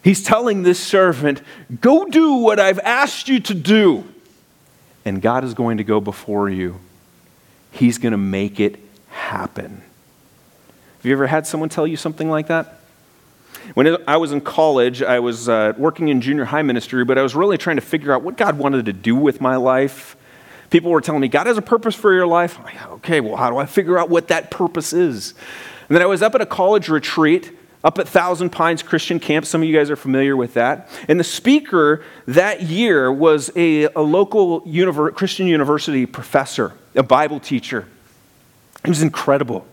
he's 0.03 0.23
telling 0.23 0.63
this 0.63 0.81
servant, 0.81 1.43
Go 1.81 2.07
do 2.07 2.35
what 2.35 2.59
I've 2.59 2.79
asked 2.81 3.29
you 3.29 3.41
to 3.41 3.55
do. 3.55 4.05
And 5.05 5.23
God 5.23 5.45
is 5.45 5.55
going 5.55 5.79
to 5.79 5.85
go 5.85 6.01
before 6.01 6.49
you, 6.49 6.79
He's 7.71 7.99
going 7.99 8.13
to 8.13 8.19
make 8.19 8.61
it 8.61 8.79
happen. 9.11 9.83
Have 10.97 11.07
you 11.07 11.13
ever 11.13 11.27
had 11.27 11.47
someone 11.47 11.69
tell 11.69 11.87
you 11.87 11.97
something 11.97 12.29
like 12.29 12.49
that? 12.49 12.81
When 13.75 13.97
I 14.07 14.17
was 14.17 14.33
in 14.33 14.41
college, 14.41 15.03
I 15.03 15.21
was 15.21 15.49
uh, 15.49 15.75
working 15.77 16.09
in 16.09 16.21
junior 16.21 16.45
high 16.45 16.63
ministry, 16.63 17.05
but 17.05 17.19
I 17.19 17.23
was 17.23 17.35
really 17.35 17.59
trying 17.59 17.77
to 17.77 17.83
figure 17.83 18.13
out 18.13 18.23
what 18.23 18.37
God 18.37 18.59
wanted 18.59 18.87
to 18.87 18.93
do 18.93 19.15
with 19.15 19.41
my 19.41 19.57
life. 19.57 20.17
People 20.71 20.91
were 20.91 21.01
telling 21.01 21.21
me, 21.21 21.29
God 21.29 21.47
has 21.47 21.57
a 21.57 21.63
purpose 21.63 21.95
for 21.95 22.13
your 22.13 22.27
life. 22.27 22.59
Like, 22.65 22.87
okay, 22.89 23.21
well, 23.21 23.37
how 23.37 23.51
do 23.51 23.57
I 23.57 23.67
figure 23.67 23.99
out 23.99 24.11
what 24.11 24.29
that 24.29 24.51
purpose 24.51 24.93
is? 24.93 25.35
And 25.89 25.97
then 25.97 26.03
I 26.03 26.07
was 26.07 26.23
up 26.23 26.35
at 26.35 26.41
a 26.41 26.47
college 26.47 26.89
retreat 26.89 27.53
up 27.89 27.99
at 27.99 28.07
Thousand 28.07 28.51
Pines 28.51 28.83
Christian 28.83 29.19
Camp. 29.19 29.47
Some 29.47 29.63
of 29.63 29.69
you 29.69 29.75
guys 29.75 29.89
are 29.89 29.97
familiar 29.97 30.37
with 30.37 30.53
that. 30.53 30.91
And 31.09 31.19
the 31.19 31.25
speaker 31.25 32.05
that 32.27 32.61
year 32.65 33.11
was 33.11 33.51
a, 33.57 33.85
a 33.85 34.03
local 34.03 34.61
univer- 34.61 35.15
Christian 35.15 35.47
university 35.47 36.05
professor, 36.05 36.75
a 36.95 37.03
Bible 37.03 37.41
teacher. 37.41 37.87
It 38.85 38.91
was 38.91 39.01
incredible 39.01 39.65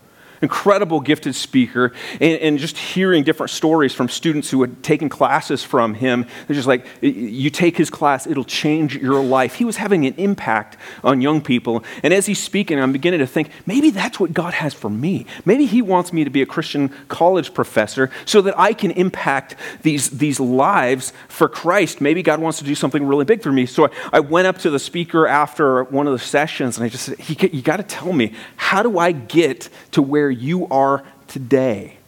incredible 0.42 1.00
gifted 1.00 1.34
speaker 1.34 1.92
and, 2.20 2.40
and, 2.40 2.56
just 2.56 2.78
hearing 2.78 3.22
different 3.22 3.50
stories 3.50 3.92
from 3.92 4.08
students 4.08 4.50
who 4.50 4.62
had 4.62 4.82
taken 4.82 5.08
classes 5.08 5.62
from 5.62 5.94
him. 5.94 6.26
They're 6.46 6.54
just 6.54 6.66
like 6.66 6.86
you 7.02 7.50
take 7.50 7.76
his 7.76 7.90
class 7.90 8.26
it'll 8.26 8.44
change 8.44 8.96
your 8.96 9.22
life. 9.22 9.54
He 9.54 9.64
was 9.64 9.76
having 9.76 10.06
an 10.06 10.14
impact 10.16 10.78
on 11.04 11.20
young 11.20 11.42
people. 11.42 11.84
And 12.02 12.14
as 12.14 12.26
he's 12.26 12.42
speaking 12.42 12.80
i'm 12.80 12.92
beginning 12.92 13.20
to 13.20 13.26
think 13.26 13.50
maybe 13.66 13.90
that's 13.90 14.18
what 14.18 14.32
god 14.32 14.54
has 14.54 14.74
for 14.74 14.90
me. 14.90 15.26
Maybe 15.44 15.66
he 15.66 15.82
wants 15.82 16.12
me 16.12 16.24
to 16.24 16.30
be 16.30 16.42
a 16.42 16.46
christian 16.46 16.90
college 17.08 17.54
professor 17.54 18.10
so 18.24 18.40
that 18.42 18.58
i 18.58 18.72
can 18.72 18.90
impact 18.92 19.56
these, 19.82 20.10
these 20.10 20.40
lives 20.40 21.12
for 21.28 21.48
christ. 21.48 22.00
Maybe 22.00 22.22
god 22.22 22.40
wants 22.40 22.58
to 22.58 22.64
do 22.64 22.74
something 22.74 23.06
really 23.06 23.24
big 23.24 23.42
for 23.42 23.52
me. 23.52 23.66
So 23.66 23.86
i, 23.86 23.90
I 24.14 24.20
went 24.20 24.46
up 24.46 24.58
to 24.58 24.70
the 24.70 24.78
speaker 24.78 25.26
after 25.26 25.84
one 25.84 26.06
of 26.06 26.12
the 26.12 26.18
sessions 26.18 26.76
and 26.76 26.84
i 26.84 26.88
just 26.88 27.04
said 27.04 27.16
you 27.28 27.62
got 27.62 27.76
to 27.76 27.82
tell 27.82 28.12
me 28.12 28.32
how 28.56 28.82
do 28.82 28.98
i 28.98 29.12
get 29.12 29.68
to 29.92 30.02
where 30.02 30.25
where 30.26 30.30
you 30.32 30.66
are 30.72 31.04
today. 31.28 31.98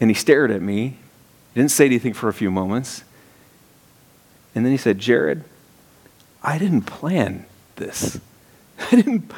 And 0.00 0.10
he 0.10 0.14
stared 0.14 0.50
at 0.50 0.60
me, 0.60 0.96
He 1.54 1.60
didn't 1.60 1.70
say 1.70 1.86
anything 1.86 2.14
for 2.14 2.28
a 2.28 2.32
few 2.32 2.50
moments. 2.50 3.04
And 4.56 4.64
then 4.64 4.72
he 4.72 4.76
said, 4.76 4.98
Jared, 4.98 5.44
I 6.42 6.58
didn't 6.58 6.82
plan 6.82 7.46
this. 7.76 8.18
I 8.80 8.96
didn't, 8.96 9.30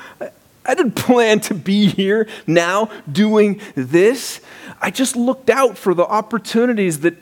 I 0.64 0.74
didn't 0.74 0.94
plan 0.94 1.40
to 1.40 1.54
be 1.54 1.88
here 1.88 2.26
now 2.46 2.88
doing 3.10 3.60
this. 3.74 4.40
I 4.80 4.90
just 4.90 5.14
looked 5.14 5.50
out 5.50 5.76
for 5.76 5.92
the 5.92 6.06
opportunities 6.06 7.00
that, 7.00 7.16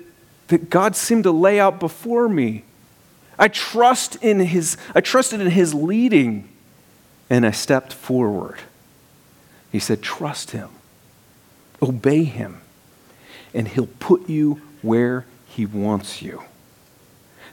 that 0.46 0.70
God 0.70 0.94
seemed 0.94 1.24
to 1.24 1.32
lay 1.32 1.58
out 1.58 1.80
before 1.80 2.28
me. 2.28 2.62
I 3.36 3.48
trust 3.48 4.14
in 4.22 4.38
his, 4.38 4.76
I 4.94 5.00
trusted 5.00 5.40
in 5.40 5.50
his 5.50 5.74
leading, 5.74 6.48
and 7.28 7.44
I 7.44 7.50
stepped 7.50 7.92
forward. 7.92 8.60
He 9.70 9.78
said, 9.78 10.02
Trust 10.02 10.50
him, 10.50 10.70
obey 11.82 12.24
him, 12.24 12.60
and 13.54 13.68
he'll 13.68 13.88
put 13.98 14.28
you 14.28 14.60
where 14.82 15.26
he 15.46 15.66
wants 15.66 16.22
you. 16.22 16.42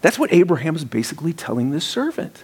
That's 0.01 0.19
what 0.19 0.31
Abraham 0.31 0.75
is 0.75 0.86
basically 0.86 1.33
telling 1.33 1.71
this 1.71 1.86
servant. 1.86 2.43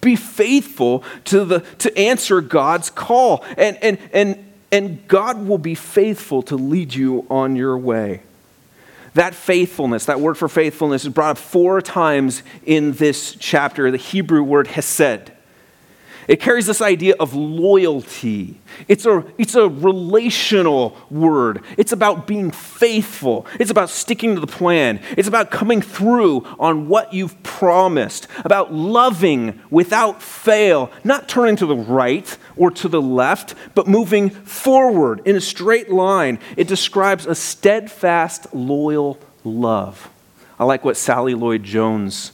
Be 0.00 0.16
faithful 0.16 1.02
to, 1.24 1.44
the, 1.44 1.60
to 1.78 1.96
answer 1.98 2.40
God's 2.40 2.90
call, 2.90 3.44
and, 3.56 3.76
and, 3.82 3.98
and, 4.12 4.52
and 4.70 5.08
God 5.08 5.46
will 5.46 5.58
be 5.58 5.74
faithful 5.74 6.42
to 6.44 6.56
lead 6.56 6.94
you 6.94 7.26
on 7.28 7.56
your 7.56 7.76
way. 7.76 8.22
That 9.14 9.34
faithfulness, 9.34 10.04
that 10.04 10.20
word 10.20 10.36
for 10.36 10.48
faithfulness, 10.48 11.04
is 11.04 11.12
brought 11.12 11.30
up 11.30 11.38
four 11.38 11.80
times 11.80 12.42
in 12.64 12.92
this 12.92 13.34
chapter, 13.34 13.90
the 13.90 13.96
Hebrew 13.96 14.42
word 14.42 14.66
hesed. 14.66 15.32
It 16.28 16.40
carries 16.40 16.66
this 16.66 16.80
idea 16.80 17.14
of 17.20 17.34
loyalty. 17.34 18.60
It's 18.88 19.06
a, 19.06 19.24
it's 19.38 19.54
a 19.54 19.68
relational 19.68 20.96
word. 21.10 21.62
It's 21.76 21.92
about 21.92 22.26
being 22.26 22.50
faithful. 22.50 23.46
It's 23.60 23.70
about 23.70 23.90
sticking 23.90 24.34
to 24.34 24.40
the 24.40 24.46
plan. 24.46 25.00
It's 25.16 25.28
about 25.28 25.50
coming 25.50 25.80
through 25.80 26.44
on 26.58 26.88
what 26.88 27.12
you've 27.12 27.40
promised, 27.42 28.26
about 28.44 28.72
loving 28.72 29.60
without 29.70 30.22
fail, 30.22 30.90
not 31.04 31.28
turning 31.28 31.56
to 31.56 31.66
the 31.66 31.76
right 31.76 32.36
or 32.56 32.70
to 32.72 32.88
the 32.88 33.02
left, 33.02 33.54
but 33.74 33.86
moving 33.86 34.30
forward 34.30 35.22
in 35.24 35.36
a 35.36 35.40
straight 35.40 35.90
line. 35.90 36.38
It 36.56 36.66
describes 36.66 37.26
a 37.26 37.34
steadfast, 37.34 38.52
loyal 38.52 39.18
love. 39.44 40.10
I 40.58 40.64
like 40.64 40.84
what 40.84 40.96
Sally 40.96 41.34
Lloyd 41.34 41.62
Jones 41.62 42.32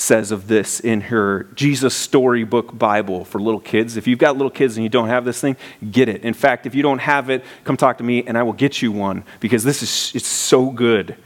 says 0.00 0.30
of 0.30 0.48
this 0.48 0.80
in 0.80 1.02
her 1.02 1.44
Jesus 1.54 1.94
Storybook 1.94 2.76
Bible 2.76 3.24
for 3.24 3.38
little 3.38 3.60
kids. 3.60 3.96
If 3.96 4.06
you've 4.06 4.18
got 4.18 4.36
little 4.36 4.50
kids 4.50 4.76
and 4.76 4.82
you 4.82 4.88
don't 4.88 5.08
have 5.08 5.24
this 5.26 5.40
thing, 5.40 5.56
get 5.90 6.08
it. 6.08 6.22
In 6.22 6.32
fact, 6.32 6.66
if 6.66 6.74
you 6.74 6.82
don't 6.82 7.00
have 7.00 7.28
it, 7.28 7.44
come 7.64 7.76
talk 7.76 7.98
to 7.98 8.04
me 8.04 8.24
and 8.24 8.38
I 8.38 8.42
will 8.42 8.54
get 8.54 8.80
you 8.80 8.92
one 8.92 9.24
because 9.40 9.62
this 9.62 9.82
is 9.82 10.12
it's 10.14 10.26
so 10.26 10.70
good. 10.70 11.16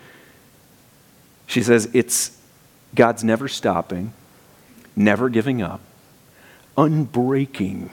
She 1.47 1.63
says 1.63 1.89
it's 1.93 2.37
God's 2.95 3.23
never 3.23 3.47
stopping, 3.47 4.13
never 4.97 5.29
giving 5.29 5.63
up, 5.63 5.81
unbreaking, 6.77 7.91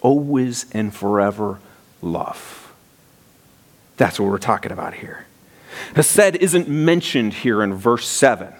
always 0.00 0.66
and 0.72 0.94
forever 0.94 1.60
love. 2.00 2.72
That's 3.98 4.18
what 4.18 4.30
we're 4.30 4.38
talking 4.38 4.72
about 4.72 4.94
here. 4.94 5.26
Hesed 5.94 6.36
isn't 6.36 6.68
mentioned 6.68 7.34
here 7.34 7.62
in 7.62 7.74
verse 7.74 8.08
7 8.08 8.54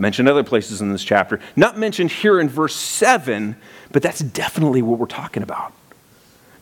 mentioned 0.00 0.28
other 0.28 0.42
places 0.42 0.80
in 0.80 0.90
this 0.90 1.04
chapter, 1.04 1.38
not 1.54 1.78
mentioned 1.78 2.10
here 2.10 2.40
in 2.40 2.48
verse 2.48 2.74
7, 2.74 3.54
but 3.92 4.02
that's 4.02 4.20
definitely 4.20 4.82
what 4.82 4.98
we're 4.98 5.06
talking 5.06 5.42
about. 5.42 5.72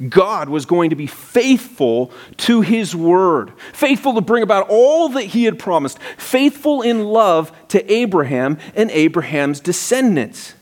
God 0.08 0.48
was 0.48 0.66
going 0.66 0.90
to 0.90 0.96
be 0.96 1.06
faithful 1.06 2.12
to 2.38 2.60
his 2.60 2.94
word, 2.94 3.52
faithful 3.72 4.14
to 4.14 4.20
bring 4.20 4.42
about 4.42 4.68
all 4.68 5.08
that 5.10 5.24
he 5.24 5.44
had 5.44 5.58
promised, 5.58 5.98
faithful 6.16 6.82
in 6.82 7.04
love 7.04 7.50
to 7.68 7.92
Abraham 7.92 8.58
and 8.74 8.90
Abraham's 8.90 9.60
descendants. 9.60 10.54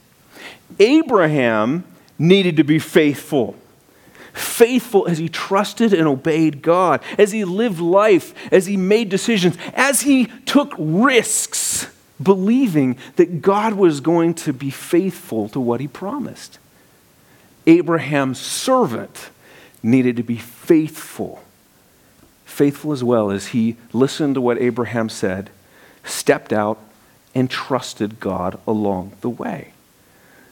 Abraham 0.79 1.85
needed 2.19 2.57
to 2.57 2.65
be 2.65 2.79
faithful. 2.79 3.57
Faithful 4.33 5.07
as 5.07 5.17
he 5.17 5.31
trusted 5.31 5.95
and 5.95 6.07
obeyed 6.07 6.61
God, 6.61 7.03
as 7.19 7.33
he 7.33 7.45
lived 7.45 7.81
life, 7.81 8.35
as 8.53 8.67
he 8.67 8.77
made 8.77 9.09
decisions, 9.09 9.57
as 9.73 10.03
he 10.03 10.27
took 10.45 10.75
risks 10.79 11.89
believing 12.23 12.97
that 13.17 13.43
God 13.43 13.75
was 13.75 14.01
going 14.01 14.35
to 14.35 14.53
be 14.53 14.71
faithful 14.71 15.49
to 15.51 15.61
what 15.61 15.81
he 15.81 15.89
promised. 15.89 16.59
Abraham's 17.67 18.39
servant 18.39 19.31
needed 19.83 20.17
to 20.17 20.23
be 20.23 20.37
faithful, 20.37 21.43
faithful 22.45 22.93
as 22.93 23.05
well 23.05 23.31
as 23.31 23.49
he 23.49 23.77
listened 23.93 24.35
to 24.35 24.41
what 24.41 24.61
Abraham 24.61 25.09
said, 25.09 25.51
stepped 26.05 26.53
out, 26.53 26.79
and 27.35 27.51
trusted 27.51 28.19
God 28.19 28.59
along 28.67 29.13
the 29.21 29.29
way. 29.29 29.73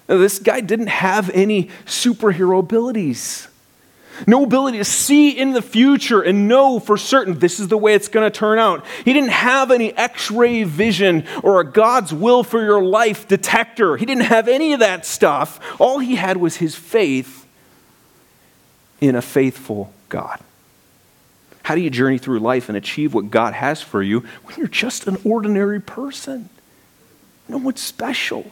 Now, 0.09 0.18
this 0.18 0.38
guy 0.38 0.61
didn't 0.61 0.88
have 0.88 1.30
any 1.30 1.71
superhero 1.87 2.59
abilities. 2.59 3.49
No 4.26 4.44
ability 4.44 4.78
to 4.78 4.85
see 4.85 5.30
in 5.30 5.52
the 5.52 5.62
future 5.62 6.23
and 6.23 6.49
know 6.49 6.78
for 6.78 6.97
certain 6.97 7.38
this 7.38 7.59
is 7.59 7.68
the 7.68 7.78
way 7.78 7.94
it's 7.94 8.09
going 8.09 8.30
to 8.30 8.37
turn 8.37 8.59
out. 8.59 8.85
He 9.04 9.12
didn't 9.12 9.30
have 9.30 9.71
any 9.71 9.93
x 9.93 10.30
ray 10.30 10.65
vision 10.65 11.25
or 11.43 11.60
a 11.60 11.65
God's 11.65 12.12
will 12.12 12.45
for 12.45 12.62
your 12.62 12.82
life 12.82 13.28
detector. 13.28 13.97
He 13.97 14.06
didn't 14.06 14.25
have 14.25 14.49
any 14.49 14.73
of 14.73 14.80
that 14.80 15.04
stuff. 15.06 15.60
All 15.80 15.99
he 15.99 16.17
had 16.17 16.36
was 16.36 16.56
his 16.56 16.75
faith 16.75 17.47
in 19.00 19.17
a 19.17 19.23
faithful 19.23 19.93
God. 20.08 20.41
How 21.62 21.75
do 21.75 21.80
you 21.80 21.91
journey 21.91 22.19
through 22.19 22.41
life 22.41 22.69
and 22.69 22.76
achieve 22.76 23.15
what 23.15 23.30
God 23.30 23.54
has 23.54 23.80
for 23.80 24.02
you 24.02 24.21
when 24.45 24.56
you're 24.56 24.69
just 24.69 25.06
an 25.06 25.17
ordinary 25.25 25.80
person? 25.80 26.50
No 27.49 27.56
one's 27.58 27.80
special. 27.80 28.50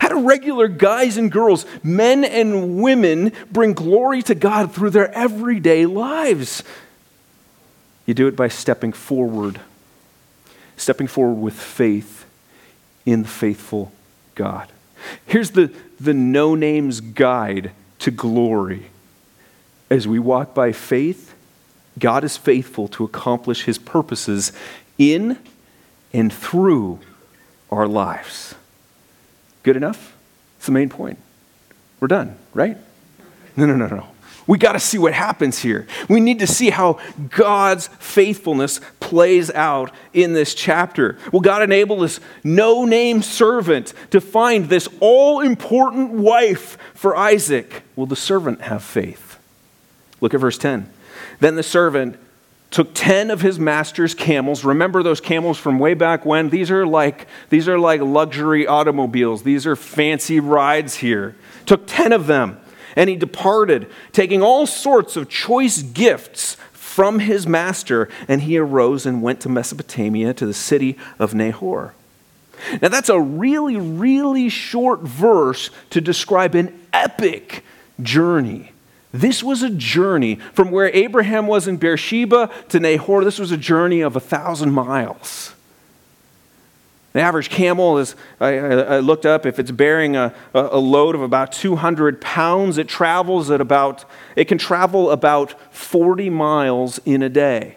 How 0.00 0.08
do 0.08 0.26
regular 0.26 0.68
guys 0.68 1.16
and 1.16 1.30
girls, 1.30 1.64
men 1.82 2.24
and 2.24 2.82
women, 2.82 3.32
bring 3.50 3.72
glory 3.72 4.22
to 4.22 4.34
God 4.34 4.72
through 4.72 4.90
their 4.90 5.12
everyday 5.12 5.86
lives? 5.86 6.62
You 8.04 8.14
do 8.14 8.28
it 8.28 8.36
by 8.36 8.48
stepping 8.48 8.92
forward, 8.92 9.60
stepping 10.76 11.06
forward 11.06 11.40
with 11.40 11.54
faith 11.54 12.24
in 13.04 13.22
the 13.22 13.28
faithful 13.28 13.92
God. 14.34 14.68
Here's 15.26 15.52
the, 15.52 15.72
the 16.00 16.14
no 16.14 16.54
names 16.54 17.00
guide 17.00 17.72
to 18.00 18.10
glory. 18.10 18.86
As 19.90 20.08
we 20.08 20.18
walk 20.18 20.54
by 20.54 20.72
faith, 20.72 21.34
God 21.98 22.24
is 22.24 22.36
faithful 22.36 22.88
to 22.88 23.04
accomplish 23.04 23.64
his 23.64 23.78
purposes 23.78 24.52
in 24.98 25.38
and 26.12 26.32
through 26.32 27.00
our 27.70 27.86
lives. 27.86 28.54
Good 29.66 29.76
enough? 29.76 30.14
It's 30.58 30.66
the 30.66 30.72
main 30.72 30.88
point. 30.88 31.18
We're 31.98 32.06
done, 32.06 32.38
right? 32.54 32.76
No, 33.56 33.66
no, 33.66 33.74
no, 33.74 33.88
no. 33.88 34.06
We 34.46 34.58
got 34.58 34.74
to 34.74 34.78
see 34.78 34.96
what 34.96 35.12
happens 35.12 35.58
here. 35.58 35.88
We 36.08 36.20
need 36.20 36.38
to 36.38 36.46
see 36.46 36.70
how 36.70 37.00
God's 37.30 37.88
faithfulness 37.98 38.80
plays 39.00 39.50
out 39.50 39.90
in 40.12 40.34
this 40.34 40.54
chapter. 40.54 41.18
Will 41.32 41.40
God 41.40 41.62
enable 41.62 41.98
this 41.98 42.20
no 42.44 42.84
name 42.84 43.22
servant 43.22 43.92
to 44.12 44.20
find 44.20 44.68
this 44.68 44.88
all 45.00 45.40
important 45.40 46.12
wife 46.12 46.78
for 46.94 47.16
Isaac? 47.16 47.82
Will 47.96 48.06
the 48.06 48.14
servant 48.14 48.60
have 48.60 48.84
faith? 48.84 49.36
Look 50.20 50.32
at 50.32 50.38
verse 50.38 50.58
10. 50.58 50.88
Then 51.40 51.56
the 51.56 51.64
servant 51.64 52.20
took 52.76 52.92
10 52.92 53.30
of 53.30 53.40
his 53.40 53.58
master's 53.58 54.12
camels. 54.12 54.62
Remember 54.62 55.02
those 55.02 55.18
camels 55.18 55.56
from 55.56 55.78
way 55.78 55.94
back 55.94 56.26
when? 56.26 56.50
These 56.50 56.70
are 56.70 56.86
like 56.86 57.26
these 57.48 57.70
are 57.70 57.78
like 57.78 58.02
luxury 58.02 58.66
automobiles. 58.66 59.44
These 59.44 59.66
are 59.66 59.74
fancy 59.74 60.40
rides 60.40 60.96
here. 60.96 61.34
Took 61.64 61.86
10 61.86 62.12
of 62.12 62.26
them. 62.26 62.60
And 62.94 63.08
he 63.08 63.16
departed 63.16 63.90
taking 64.12 64.42
all 64.42 64.66
sorts 64.66 65.16
of 65.16 65.30
choice 65.30 65.80
gifts 65.80 66.58
from 66.72 67.20
his 67.20 67.46
master. 67.46 68.10
And 68.28 68.42
he 68.42 68.58
arose 68.58 69.06
and 69.06 69.22
went 69.22 69.40
to 69.40 69.48
mesopotamia 69.48 70.34
to 70.34 70.44
the 70.44 70.52
city 70.52 70.98
of 71.18 71.32
nahor. 71.32 71.94
Now 72.82 72.88
that's 72.88 73.08
a 73.08 73.18
really 73.18 73.78
really 73.78 74.50
short 74.50 75.00
verse 75.00 75.70
to 75.88 76.02
describe 76.02 76.54
an 76.54 76.78
epic 76.92 77.64
journey 78.02 78.72
this 79.20 79.42
was 79.42 79.62
a 79.62 79.70
journey 79.70 80.36
from 80.52 80.70
where 80.70 80.90
Abraham 80.94 81.46
was 81.46 81.68
in 81.68 81.76
Beersheba 81.76 82.50
to 82.68 82.80
Nahor. 82.80 83.24
This 83.24 83.38
was 83.38 83.50
a 83.50 83.56
journey 83.56 84.00
of 84.00 84.16
a 84.16 84.20
thousand 84.20 84.72
miles. 84.72 85.54
The 87.16 87.22
average 87.22 87.48
camel 87.48 87.96
is, 87.96 88.14
I, 88.40 88.58
I 88.58 88.98
looked 88.98 89.24
up, 89.24 89.46
if 89.46 89.58
it's 89.58 89.70
bearing 89.70 90.16
a, 90.16 90.34
a 90.52 90.76
load 90.76 91.14
of 91.14 91.22
about 91.22 91.50
200 91.50 92.20
pounds, 92.20 92.76
it 92.76 92.88
travels 92.88 93.50
at 93.50 93.62
about, 93.62 94.04
it 94.36 94.48
can 94.48 94.58
travel 94.58 95.10
about 95.10 95.54
40 95.74 96.28
miles 96.28 97.00
in 97.06 97.22
a 97.22 97.30
day. 97.30 97.76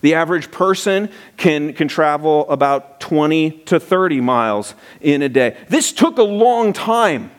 The 0.00 0.14
average 0.14 0.50
person 0.50 1.10
can, 1.36 1.74
can 1.74 1.88
travel 1.88 2.48
about 2.48 3.00
20 3.00 3.50
to 3.66 3.78
30 3.78 4.22
miles 4.22 4.74
in 5.02 5.20
a 5.20 5.28
day. 5.28 5.58
This 5.68 5.92
took 5.92 6.16
a 6.16 6.22
long 6.22 6.72
time. 6.72 7.30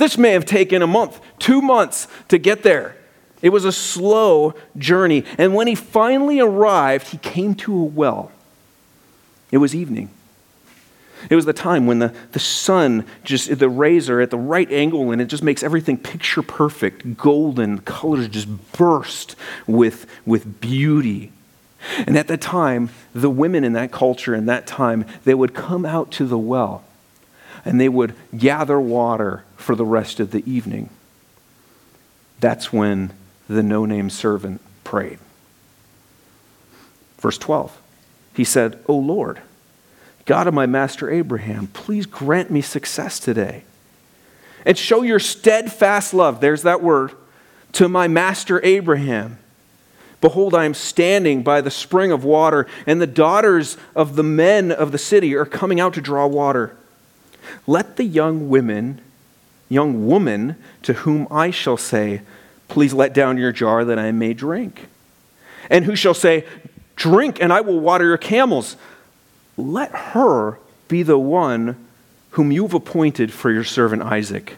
This 0.00 0.16
may 0.16 0.30
have 0.30 0.46
taken 0.46 0.80
a 0.80 0.86
month, 0.86 1.20
two 1.38 1.60
months 1.60 2.08
to 2.28 2.38
get 2.38 2.62
there. 2.62 2.96
It 3.42 3.50
was 3.50 3.66
a 3.66 3.70
slow 3.70 4.54
journey. 4.78 5.24
And 5.36 5.54
when 5.54 5.66
he 5.66 5.74
finally 5.74 6.40
arrived, 6.40 7.08
he 7.08 7.18
came 7.18 7.54
to 7.56 7.76
a 7.76 7.84
well. 7.84 8.32
It 9.50 9.58
was 9.58 9.74
evening. 9.74 10.08
It 11.28 11.36
was 11.36 11.44
the 11.44 11.52
time 11.52 11.86
when 11.86 11.98
the, 11.98 12.14
the 12.32 12.38
sun, 12.38 13.04
just 13.24 13.58
the 13.58 13.68
rays 13.68 14.08
are 14.08 14.22
at 14.22 14.30
the 14.30 14.38
right 14.38 14.72
angle 14.72 15.10
and 15.10 15.20
it 15.20 15.26
just 15.26 15.42
makes 15.42 15.62
everything 15.62 15.98
picture 15.98 16.40
perfect. 16.40 17.18
Golden 17.18 17.80
colors 17.80 18.26
just 18.28 18.48
burst 18.72 19.36
with, 19.66 20.06
with 20.24 20.62
beauty. 20.62 21.30
And 22.06 22.16
at 22.16 22.26
the 22.26 22.38
time, 22.38 22.88
the 23.14 23.28
women 23.28 23.64
in 23.64 23.74
that 23.74 23.92
culture, 23.92 24.34
in 24.34 24.46
that 24.46 24.66
time, 24.66 25.04
they 25.24 25.34
would 25.34 25.52
come 25.52 25.84
out 25.84 26.10
to 26.12 26.24
the 26.24 26.38
well 26.38 26.84
and 27.64 27.80
they 27.80 27.88
would 27.88 28.14
gather 28.36 28.80
water 28.80 29.44
for 29.56 29.74
the 29.74 29.84
rest 29.84 30.20
of 30.20 30.30
the 30.30 30.48
evening. 30.50 30.88
That's 32.40 32.72
when 32.72 33.12
the 33.48 33.62
no 33.62 33.84
name 33.84 34.10
servant 34.10 34.60
prayed. 34.84 35.18
Verse 37.18 37.36
12, 37.36 37.76
he 38.34 38.44
said, 38.44 38.82
O 38.86 38.96
Lord, 38.96 39.40
God 40.24 40.46
of 40.46 40.54
my 40.54 40.66
master 40.66 41.10
Abraham, 41.10 41.66
please 41.68 42.06
grant 42.06 42.50
me 42.50 42.62
success 42.62 43.18
today. 43.18 43.64
And 44.64 44.76
show 44.76 45.02
your 45.02 45.18
steadfast 45.18 46.14
love, 46.14 46.40
there's 46.40 46.62
that 46.62 46.82
word, 46.82 47.12
to 47.72 47.88
my 47.88 48.08
master 48.08 48.64
Abraham. 48.64 49.38
Behold, 50.20 50.54
I 50.54 50.66
am 50.66 50.74
standing 50.74 51.42
by 51.42 51.60
the 51.60 51.70
spring 51.70 52.12
of 52.12 52.24
water, 52.24 52.66
and 52.86 53.00
the 53.00 53.06
daughters 53.06 53.76
of 53.94 54.16
the 54.16 54.22
men 54.22 54.70
of 54.70 54.92
the 54.92 54.98
city 54.98 55.34
are 55.34 55.46
coming 55.46 55.80
out 55.80 55.94
to 55.94 56.00
draw 56.00 56.26
water. 56.26 56.76
Let 57.66 57.96
the 57.96 58.04
young 58.04 58.48
women, 58.48 59.00
young 59.68 60.06
woman 60.06 60.56
to 60.82 60.92
whom 60.92 61.26
I 61.30 61.50
shall 61.50 61.76
say, 61.76 62.22
Please 62.68 62.92
let 62.94 63.12
down 63.12 63.36
your 63.36 63.52
jar 63.52 63.84
that 63.84 63.98
I 63.98 64.12
may 64.12 64.32
drink. 64.32 64.86
And 65.68 65.84
who 65.84 65.96
shall 65.96 66.14
say, 66.14 66.46
Drink, 66.96 67.38
and 67.40 67.52
I 67.52 67.60
will 67.62 67.80
water 67.80 68.04
your 68.04 68.18
camels. 68.18 68.76
Let 69.56 69.90
her 69.90 70.58
be 70.88 71.02
the 71.02 71.18
one 71.18 71.76
whom 72.30 72.52
you've 72.52 72.74
appointed 72.74 73.32
for 73.32 73.50
your 73.50 73.64
servant 73.64 74.02
Isaac. 74.02 74.56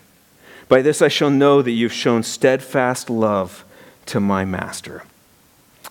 By 0.69 0.83
this 0.83 1.03
I 1.03 1.09
shall 1.09 1.31
know 1.31 1.63
that 1.63 1.71
you've 1.71 1.93
shown 1.93 2.23
steadfast 2.23 3.09
love 3.09 3.65
to 4.07 4.21
my 4.21 4.45
master. 4.45 5.05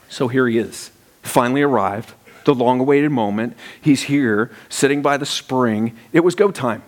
So 0.10 0.28
here 0.28 0.48
he 0.48 0.58
is, 0.58 0.92
finally 1.24 1.62
arrived, 1.62 2.14
the 2.46 2.54
long 2.56 2.80
awaited 2.80 3.12
moment. 3.12 3.56
He's 3.80 4.04
here, 4.04 4.52
sitting 4.70 5.02
by 5.02 5.18
the 5.18 5.26
spring. 5.26 5.98
It 6.12 6.22
was 6.22 6.36
go 6.36 6.52
time. 6.52 6.84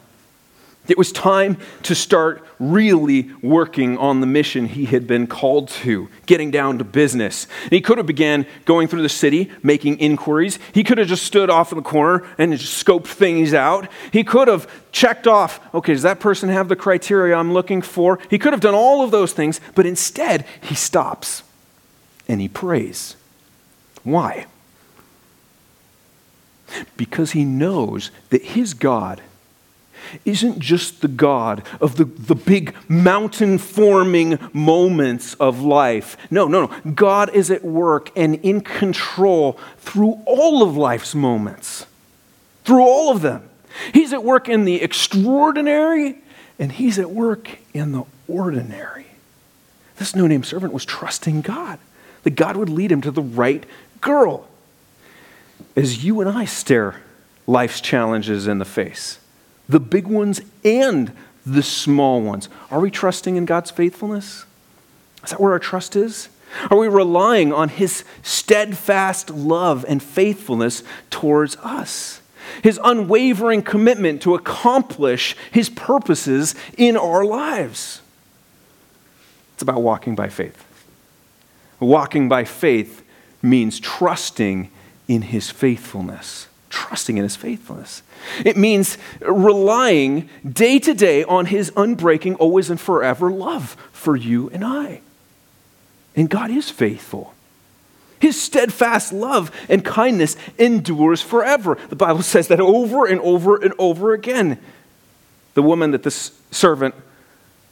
It 0.88 0.98
was 0.98 1.14
time 1.14 1.58
to 1.84 1.96
start 1.96 2.46
really 2.60 3.32
working 3.42 3.98
on 3.98 4.20
the 4.20 4.28
mission 4.28 4.68
he 4.68 4.86
had 4.86 5.08
been 5.08 5.28
called 5.28 5.70
to, 5.70 6.10
getting 6.26 6.52
down 6.52 6.78
to 6.78 6.84
business. 6.84 7.48
And 7.64 7.72
he 7.72 7.80
could 7.80 7.98
have 7.98 8.08
began 8.08 8.46
going 8.66 8.90
through 8.90 9.02
the 9.02 9.10
city, 9.10 9.50
making 9.62 10.00
inquiries. 10.00 10.60
He 10.74 10.84
could 10.84 10.98
have 10.98 11.08
just 11.08 11.24
stood 11.24 11.50
off 11.50 11.72
in 11.72 11.78
the 11.78 11.84
corner 11.84 12.28
and 12.38 12.58
just 12.58 12.86
scoped 12.86 13.08
things 13.08 13.54
out. 13.54 13.90
He 14.12 14.26
could 14.26 14.50
have 14.50 14.70
checked 14.92 15.26
off, 15.26 15.62
okay, 15.74 15.94
does 15.94 16.02
that 16.02 16.20
person 16.20 16.50
have 16.50 16.68
the 16.68 16.76
criteria 16.76 17.36
I'm 17.36 17.54
looking 17.54 17.82
for? 17.82 18.20
He 18.30 18.38
could 18.38 18.52
have 18.52 18.62
done 18.62 18.76
all 18.76 19.04
of 19.04 19.12
those 19.12 19.32
things, 19.32 19.62
but 19.76 19.86
instead 19.86 20.46
he 20.62 20.76
stops 20.76 21.44
and 22.28 22.42
he 22.42 22.50
prays. 22.50 23.16
Why? 24.04 24.48
Because 26.98 27.32
he 27.32 27.46
knows 27.46 28.12
that 28.32 28.44
his 28.44 28.74
God 28.74 29.22
isn't 30.26 30.60
just 30.60 31.02
the 31.02 31.08
God 31.08 31.64
of 31.80 31.96
the, 31.98 32.06
the 32.06 32.36
big 32.36 32.76
mountain 32.88 33.58
forming 33.58 34.40
moments 34.54 35.34
of 35.36 35.62
life. 35.62 36.18
No, 36.30 36.48
no, 36.48 36.66
no. 36.66 36.92
God 36.92 37.34
is 37.34 37.52
at 37.52 37.64
work 37.64 38.12
and 38.16 38.36
in 38.36 38.62
control 38.62 39.60
through 39.78 40.20
all 40.26 40.64
of 40.64 40.78
life's 40.78 41.16
moments, 41.16 41.86
through 42.64 42.82
all 42.82 43.12
of 43.12 43.22
them. 43.22 43.50
He's 43.94 44.14
at 44.14 44.24
work 44.24 44.48
in 44.50 44.66
the 44.66 44.82
extraordinary 44.82 46.18
and 46.60 46.72
he's 46.72 47.00
at 47.00 47.10
work 47.10 47.58
in 47.74 47.92
the 47.92 48.04
ordinary. 48.28 49.08
This 49.98 50.16
no 50.16 50.28
name 50.28 50.44
servant 50.44 50.74
was 50.74 50.86
trusting 50.86 51.42
God, 51.42 51.80
that 52.24 52.32
God 52.32 52.58
would 52.58 52.70
lead 52.70 52.92
him 52.92 53.02
to 53.02 53.12
the 53.12 53.22
right 53.22 53.66
girl. 54.02 54.48
As 55.76 56.04
you 56.04 56.20
and 56.22 56.30
I 56.30 56.46
stare 56.46 57.02
life's 57.48 57.82
challenges 57.82 58.48
in 58.48 58.60
the 58.60 58.66
face, 58.66 59.20
the 59.74 59.80
big 59.80 60.06
ones 60.06 60.40
and 60.64 61.12
the 61.48 61.64
small 61.64 62.22
ones. 62.22 62.48
Are 62.70 62.80
we 62.80 62.92
trusting 62.92 63.36
in 63.36 63.46
God's 63.46 63.72
faithfulness? 63.72 64.46
Is 65.24 65.32
that 65.32 65.42
where 65.42 65.52
our 65.52 65.60
trust 65.60 65.96
is? 65.96 66.30
Are 66.70 66.78
we 66.78 66.88
relying 66.88 67.52
on 67.52 67.70
His 67.70 68.04
steadfast 68.22 69.32
love 69.32 69.84
and 69.88 70.02
faithfulness 70.02 70.84
towards 71.10 71.58
us? 71.58 72.22
His 72.62 72.80
unwavering 72.84 73.64
commitment 73.64 74.22
to 74.22 74.36
accomplish 74.36 75.36
His 75.52 75.72
purposes 75.72 76.54
in 76.78 76.96
our 76.96 77.26
lives. 77.26 78.02
It's 79.56 79.64
about 79.64 79.82
walking 79.82 80.14
by 80.14 80.30
faith. 80.30 80.64
Walking 81.80 82.30
by 82.30 82.44
faith 82.44 83.04
means 83.42 83.80
trusting 83.80 84.70
in 85.08 85.24
His 85.24 85.50
faithfulness 85.50 86.48
trusting 86.74 87.18
in 87.18 87.24
his 87.24 87.36
faithfulness. 87.36 88.02
It 88.44 88.58
means 88.58 88.98
relying 89.22 90.28
day 90.48 90.80
to 90.80 90.94
day 90.96 91.24
on 91.24 91.46
his 91.46 91.70
unbreaking, 91.72 92.36
always 92.38 92.72
and 92.72 92.82
forever 92.82 93.32
love 93.32 93.78
for 93.92 94.16
you 94.16 94.50
and 94.50 94.66
I. 94.66 95.02
And 96.16 96.30
God 96.30 96.50
is 96.50 96.72
faithful. 96.72 97.36
His 98.20 98.42
steadfast 98.42 99.14
love 99.14 99.52
and 99.70 99.86
kindness 99.86 100.36
endures 100.58 101.22
forever. 101.22 101.78
The 101.90 101.96
Bible 101.96 102.24
says 102.24 102.48
that 102.48 102.60
over 102.60 103.06
and 103.06 103.22
over 103.22 103.56
and 103.56 103.74
over 103.78 104.14
again. 104.14 104.58
The 105.54 105.62
woman 105.62 105.92
that 105.92 106.02
this 106.02 106.32
servant 106.50 106.96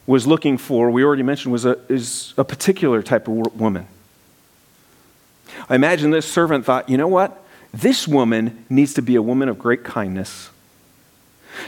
was 0.06 0.28
looking 0.28 0.58
for, 0.58 0.90
we 0.90 1.02
already 1.02 1.24
mentioned, 1.24 1.52
was 1.52 1.64
a, 1.64 1.76
is 1.88 2.34
a 2.38 2.44
particular 2.44 3.02
type 3.02 3.26
of 3.26 3.34
woman. 3.58 3.88
I 5.68 5.74
imagine 5.74 6.10
this 6.10 6.30
servant 6.30 6.64
thought, 6.64 6.88
you 6.88 6.96
know 6.96 7.08
what? 7.08 7.41
This 7.72 8.06
woman 8.06 8.64
needs 8.68 8.94
to 8.94 9.02
be 9.02 9.16
a 9.16 9.22
woman 9.22 9.48
of 9.48 9.58
great 9.58 9.84
kindness. 9.84 10.50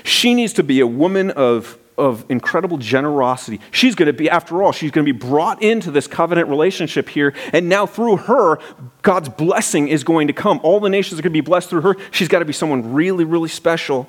She 0.02 0.34
needs 0.34 0.52
to 0.54 0.62
be 0.62 0.80
a 0.80 0.86
woman 0.86 1.30
of, 1.30 1.78
of 1.96 2.24
incredible 2.28 2.76
generosity. 2.76 3.60
She's 3.70 3.94
going 3.94 4.06
to 4.06 4.12
be, 4.12 4.28
after 4.28 4.62
all, 4.62 4.72
she's 4.72 4.90
going 4.90 5.06
to 5.06 5.12
be 5.12 5.18
brought 5.18 5.62
into 5.62 5.90
this 5.90 6.06
covenant 6.06 6.48
relationship 6.48 7.08
here. 7.08 7.34
And 7.52 7.68
now 7.68 7.86
through 7.86 8.18
her, 8.18 8.58
God's 9.02 9.28
blessing 9.30 9.88
is 9.88 10.04
going 10.04 10.26
to 10.26 10.32
come. 10.32 10.60
All 10.62 10.80
the 10.80 10.90
nations 10.90 11.18
are 11.18 11.22
going 11.22 11.32
to 11.32 11.36
be 11.36 11.40
blessed 11.40 11.70
through 11.70 11.82
her. 11.82 11.96
She's 12.10 12.28
got 12.28 12.40
to 12.40 12.44
be 12.44 12.52
someone 12.52 12.92
really, 12.92 13.24
really 13.24 13.48
special. 13.48 14.06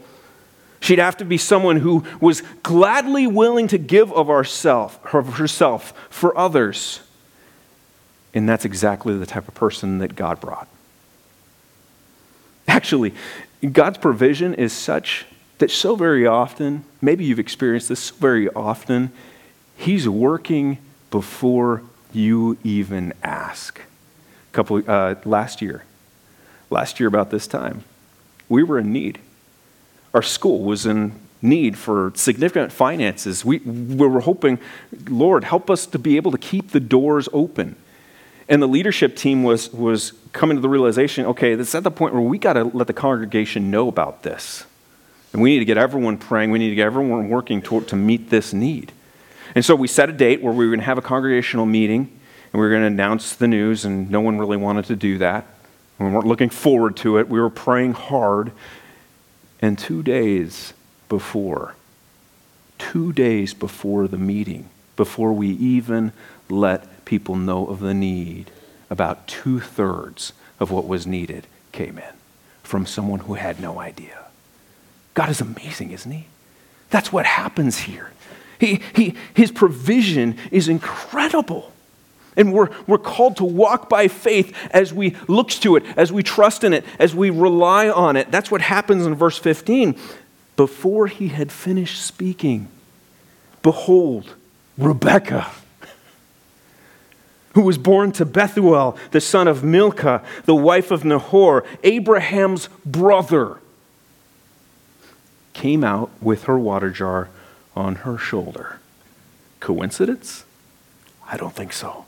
She'd 0.82 1.00
have 1.00 1.18
to 1.18 1.26
be 1.26 1.38
someone 1.38 1.78
who 1.78 2.04
was 2.20 2.42
gladly 2.62 3.26
willing 3.26 3.70
to 3.70 3.78
give 3.78 4.12
of, 4.12 4.30
ourself, 4.30 5.00
of 5.14 5.36
herself 5.36 5.94
for 6.10 6.38
others. 6.38 7.00
And 8.34 8.48
that's 8.48 8.66
exactly 8.66 9.18
the 9.18 9.26
type 9.26 9.48
of 9.48 9.54
person 9.54 10.00
that 10.00 10.16
God 10.16 10.42
brought. 10.42 10.68
Actually, 12.76 13.14
God's 13.72 13.98
provision 13.98 14.54
is 14.54 14.74
such 14.74 15.26
that 15.60 15.72
so 15.72 15.96
very 15.96 16.28
often, 16.28 16.84
maybe 17.02 17.24
you've 17.24 17.40
experienced 17.40 17.88
this 17.88 18.10
very 18.10 18.50
often, 18.50 19.14
He's 19.78 20.10
working 20.10 20.80
before 21.10 21.84
you 22.12 22.58
even 22.66 23.14
ask. 23.24 23.80
A 23.80 24.54
couple 24.54 24.84
uh, 24.86 25.16
last 25.24 25.62
year, 25.62 25.86
last 26.70 27.00
year 27.00 27.08
about 27.08 27.32
this 27.32 27.48
time, 27.48 27.86
we 28.50 28.62
were 28.62 28.80
in 28.80 28.92
need. 28.92 29.20
Our 30.14 30.22
school 30.22 30.64
was 30.64 30.86
in 30.86 31.14
need 31.42 31.78
for 31.78 32.12
significant 32.16 32.74
finances. 32.74 33.46
We, 33.46 33.60
we 33.60 34.06
were 34.06 34.20
hoping, 34.20 34.60
Lord, 35.08 35.46
help 35.46 35.70
us 35.70 35.86
to 35.86 35.98
be 35.98 36.18
able 36.18 36.32
to 36.32 36.38
keep 36.38 36.72
the 36.72 36.82
doors 36.82 37.30
open. 37.32 37.78
And 38.48 38.62
the 38.62 38.68
leadership 38.68 39.16
team 39.16 39.44
was, 39.44 39.74
was 39.74 40.14
coming 40.34 40.58
to 40.58 40.62
the 40.62 40.70
realization 40.70 41.26
okay, 41.26 41.54
it's 41.54 41.76
at 41.76 41.84
the 41.84 41.92
point 41.92 42.14
where 42.14 42.24
we 42.24 42.38
got 42.38 42.54
to 42.54 42.64
let 42.64 42.88
the 42.88 42.94
congregation 42.94 43.72
know 43.72 43.88
about 43.88 44.24
this. 44.24 44.66
And 45.34 45.42
we 45.42 45.52
need 45.52 45.60
to 45.60 45.66
get 45.66 45.78
everyone 45.78 46.18
praying. 46.18 46.52
We 46.52 46.60
need 46.60 46.70
to 46.70 46.76
get 46.76 46.86
everyone 46.86 47.30
working 47.30 47.62
to, 47.64 47.82
to 47.82 47.96
meet 47.96 48.30
this 48.30 48.54
need. 48.54 48.92
And 49.54 49.66
so 49.66 49.76
we 49.76 49.88
set 49.88 50.10
a 50.10 50.14
date 50.14 50.42
where 50.42 50.54
we 50.54 50.66
were 50.66 50.72
going 50.72 50.80
to 50.80 50.86
have 50.86 50.98
a 50.98 51.02
congregational 51.02 51.66
meeting 51.66 52.10
and 52.56 52.62
we 52.62 52.68
were 52.68 52.70
going 52.70 52.84
to 52.84 52.88
announce 52.88 53.36
the 53.36 53.50
news, 53.50 53.84
and 53.84 54.10
no 54.10 54.22
one 54.22 54.38
really 54.38 54.56
wanted 54.56 54.86
to 54.86 54.96
do 54.96 55.18
that. 55.18 55.46
We 56.00 56.06
weren't 56.06 56.26
looking 56.26 56.50
forward 56.50 56.96
to 56.98 57.18
it. 57.18 57.28
We 57.28 57.38
were 57.38 57.50
praying 57.50 57.96
hard. 57.96 58.54
And 59.62 59.78
two 59.78 60.02
days 60.02 60.74
before, 61.10 61.76
two 62.78 63.12
days 63.12 63.54
before 63.54 64.08
the 64.08 64.18
meeting, 64.18 64.70
before 64.96 65.34
we 65.34 65.50
even 65.50 66.14
let 66.48 66.88
people 67.06 67.36
know 67.36 67.68
of 67.68 67.80
the 67.80 67.94
need, 67.94 68.52
about 68.90 69.28
two 69.28 69.60
thirds 69.60 70.34
of 70.60 70.72
what 70.72 70.88
was 70.88 71.08
needed 71.08 71.48
came 71.72 71.98
in 71.98 72.14
from 72.64 72.86
someone 72.86 73.22
who 73.22 73.36
had 73.36 73.60
no 73.60 73.80
idea. 73.80 74.26
God 75.14 75.30
is 75.30 75.42
amazing, 75.42 75.92
isn't 75.92 76.12
He? 76.12 76.28
That's 76.90 77.12
what 77.12 77.26
happens 77.26 77.80
here. 77.80 78.12
He, 78.60 78.82
he, 78.94 79.16
his 79.34 79.52
provision 79.52 80.38
is 80.52 80.68
incredible. 80.68 81.72
And 82.38 82.52
we're, 82.54 82.70
we're 82.86 82.98
called 82.98 83.38
to 83.38 83.46
walk 83.46 83.88
by 83.88 84.08
faith 84.08 84.56
as 84.72 84.94
we 84.94 85.16
look 85.28 85.50
to 85.50 85.78
it, 85.78 85.86
as 85.96 86.12
we 86.12 86.22
trust 86.22 86.64
in 86.64 86.74
it, 86.74 86.84
as 87.00 87.16
we 87.16 87.30
rely 87.30 87.90
on 87.90 88.18
it. 88.18 88.30
That's 88.32 88.52
what 88.52 88.62
happens 88.62 89.06
in 89.06 89.16
verse 89.16 89.38
15. 89.38 89.98
Before 90.58 91.08
he 91.08 91.30
had 91.30 91.52
finished 91.52 92.02
speaking, 92.02 92.68
behold, 93.62 94.36
Rebekah 94.78 95.50
who 97.56 97.62
was 97.62 97.78
born 97.78 98.12
to 98.12 98.26
Bethuel, 98.26 98.98
the 99.12 99.22
son 99.22 99.48
of 99.48 99.64
Milcah, 99.64 100.22
the 100.44 100.54
wife 100.54 100.92
of 100.92 101.04
Nahor, 101.06 101.64
Abraham's 101.84 102.68
brother, 102.86 103.60
came 105.54 105.84
out 105.84 106.12
with 106.22 106.44
her 106.44 106.60
water 106.60 106.90
jar 106.92 107.30
on 107.74 107.96
her 107.96 108.18
shoulder. 108.18 108.80
Coincidence? 109.62 110.44
I 111.28 111.38
don't 111.38 111.56
think 111.56 111.72
so. 111.72 112.06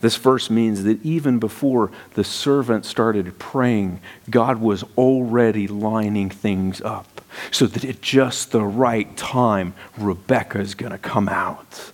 This 0.00 0.16
verse 0.16 0.48
means 0.48 0.84
that 0.84 1.04
even 1.04 1.38
before 1.38 1.90
the 2.14 2.24
servant 2.24 2.86
started 2.86 3.38
praying, 3.38 4.00
God 4.30 4.60
was 4.60 4.82
already 4.96 5.68
lining 5.68 6.30
things 6.30 6.80
up 6.80 7.20
so 7.50 7.66
that 7.66 7.84
at 7.84 8.00
just 8.00 8.50
the 8.50 8.62
right 8.62 9.14
time, 9.16 9.74
Rebecca 9.98 10.58
is 10.58 10.74
going 10.74 10.92
to 10.92 10.98
come 10.98 11.28
out. 11.28 11.92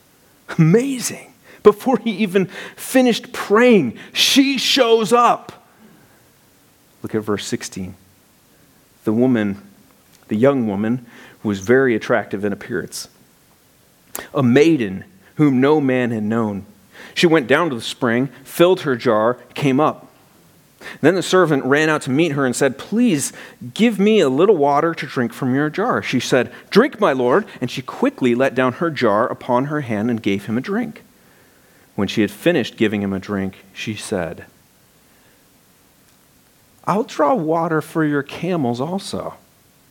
Amazing. 0.57 1.30
Before 1.63 1.99
he 1.99 2.11
even 2.11 2.47
finished 2.77 3.33
praying, 3.33 3.99
she 4.13 4.59
shows 4.59 5.13
up. 5.13 5.67
Look 7.03 7.15
at 7.15 7.23
verse 7.23 7.47
16. 7.47 7.95
The 9.05 9.13
woman, 9.13 9.61
the 10.29 10.37
young 10.37 10.67
woman, 10.67 11.07
was 11.43 11.61
very 11.61 11.95
attractive 11.95 12.45
in 12.45 12.53
appearance, 12.53 13.09
a 14.35 14.43
maiden 14.43 15.05
whom 15.37 15.61
no 15.61 15.81
man 15.81 16.11
had 16.11 16.23
known. 16.23 16.67
She 17.15 17.27
went 17.27 17.47
down 17.47 17.71
to 17.71 17.75
the 17.75 17.81
spring, 17.81 18.29
filled 18.45 18.83
her 18.83 18.97
jar, 18.97 19.35
came 19.55 19.81
up. 19.81 20.07
Then 21.01 21.15
the 21.15 21.23
servant 21.23 21.65
ran 21.65 21.89
out 21.89 22.03
to 22.03 22.11
meet 22.11 22.33
her 22.33 22.47
and 22.47 22.57
said, 22.57 22.79
Please 22.79 23.33
give 23.75 23.99
me 23.99 24.21
a 24.21 24.29
little 24.29 24.57
water 24.57 24.95
to 24.95 25.07
drink 25.07 25.33
from 25.33 25.55
your 25.55 25.69
jar. 25.69 26.03
She 26.03 26.21
said, 26.21 26.53
Drink, 26.71 26.99
my 26.99 27.13
lord. 27.13 27.47
And 27.61 27.71
she 27.71 27.83
quickly 27.83 28.35
let 28.35 28.55
down 28.55 28.75
her 28.75 28.91
jar 28.91 29.27
upon 29.29 29.67
her 29.67 29.83
hand 29.83 30.11
and 30.11 30.23
gave 30.23 30.47
him 30.47 30.57
a 30.57 30.63
drink. 30.63 31.03
When 31.95 32.09
she 32.09 32.21
had 32.23 32.31
finished 32.31 32.77
giving 32.77 33.03
him 33.03 33.13
a 33.13 33.19
drink, 33.19 33.65
she 33.73 33.95
said, 33.95 34.47
I'll 36.85 37.05
draw 37.05 37.35
water 37.35 37.81
for 37.83 38.05
your 38.05 38.23
camels 38.23 38.81
also 38.81 39.35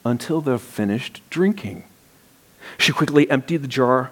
until 0.03 0.41
they've 0.41 0.59
finished 0.59 1.21
drinking. 1.29 1.83
She 2.77 2.91
quickly 2.91 3.29
emptied 3.29 3.61
the 3.61 3.67
jar 3.67 4.11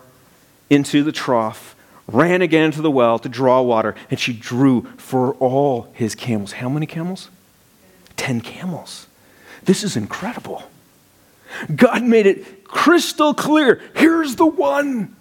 into 0.69 1.03
the 1.03 1.11
trough 1.11 1.75
ran 2.07 2.41
again 2.41 2.71
to 2.71 2.81
the 2.81 2.91
well 2.91 3.19
to 3.19 3.29
draw 3.29 3.61
water, 3.61 3.95
and 4.09 4.19
she 4.19 4.33
drew 4.33 4.83
for 4.97 5.33
all 5.35 5.89
his 5.93 6.15
camels. 6.15 6.53
How 6.53 6.69
many 6.69 6.85
camels? 6.85 7.29
Ten 8.15 8.41
camels. 8.41 9.07
This 9.63 9.83
is 9.83 9.97
incredible. 9.97 10.63
God 11.75 12.03
made 12.03 12.25
it 12.25 12.63
crystal 12.63 13.33
clear. 13.33 13.81
Here's 13.95 14.35
the 14.35 14.45
one. 14.45 15.15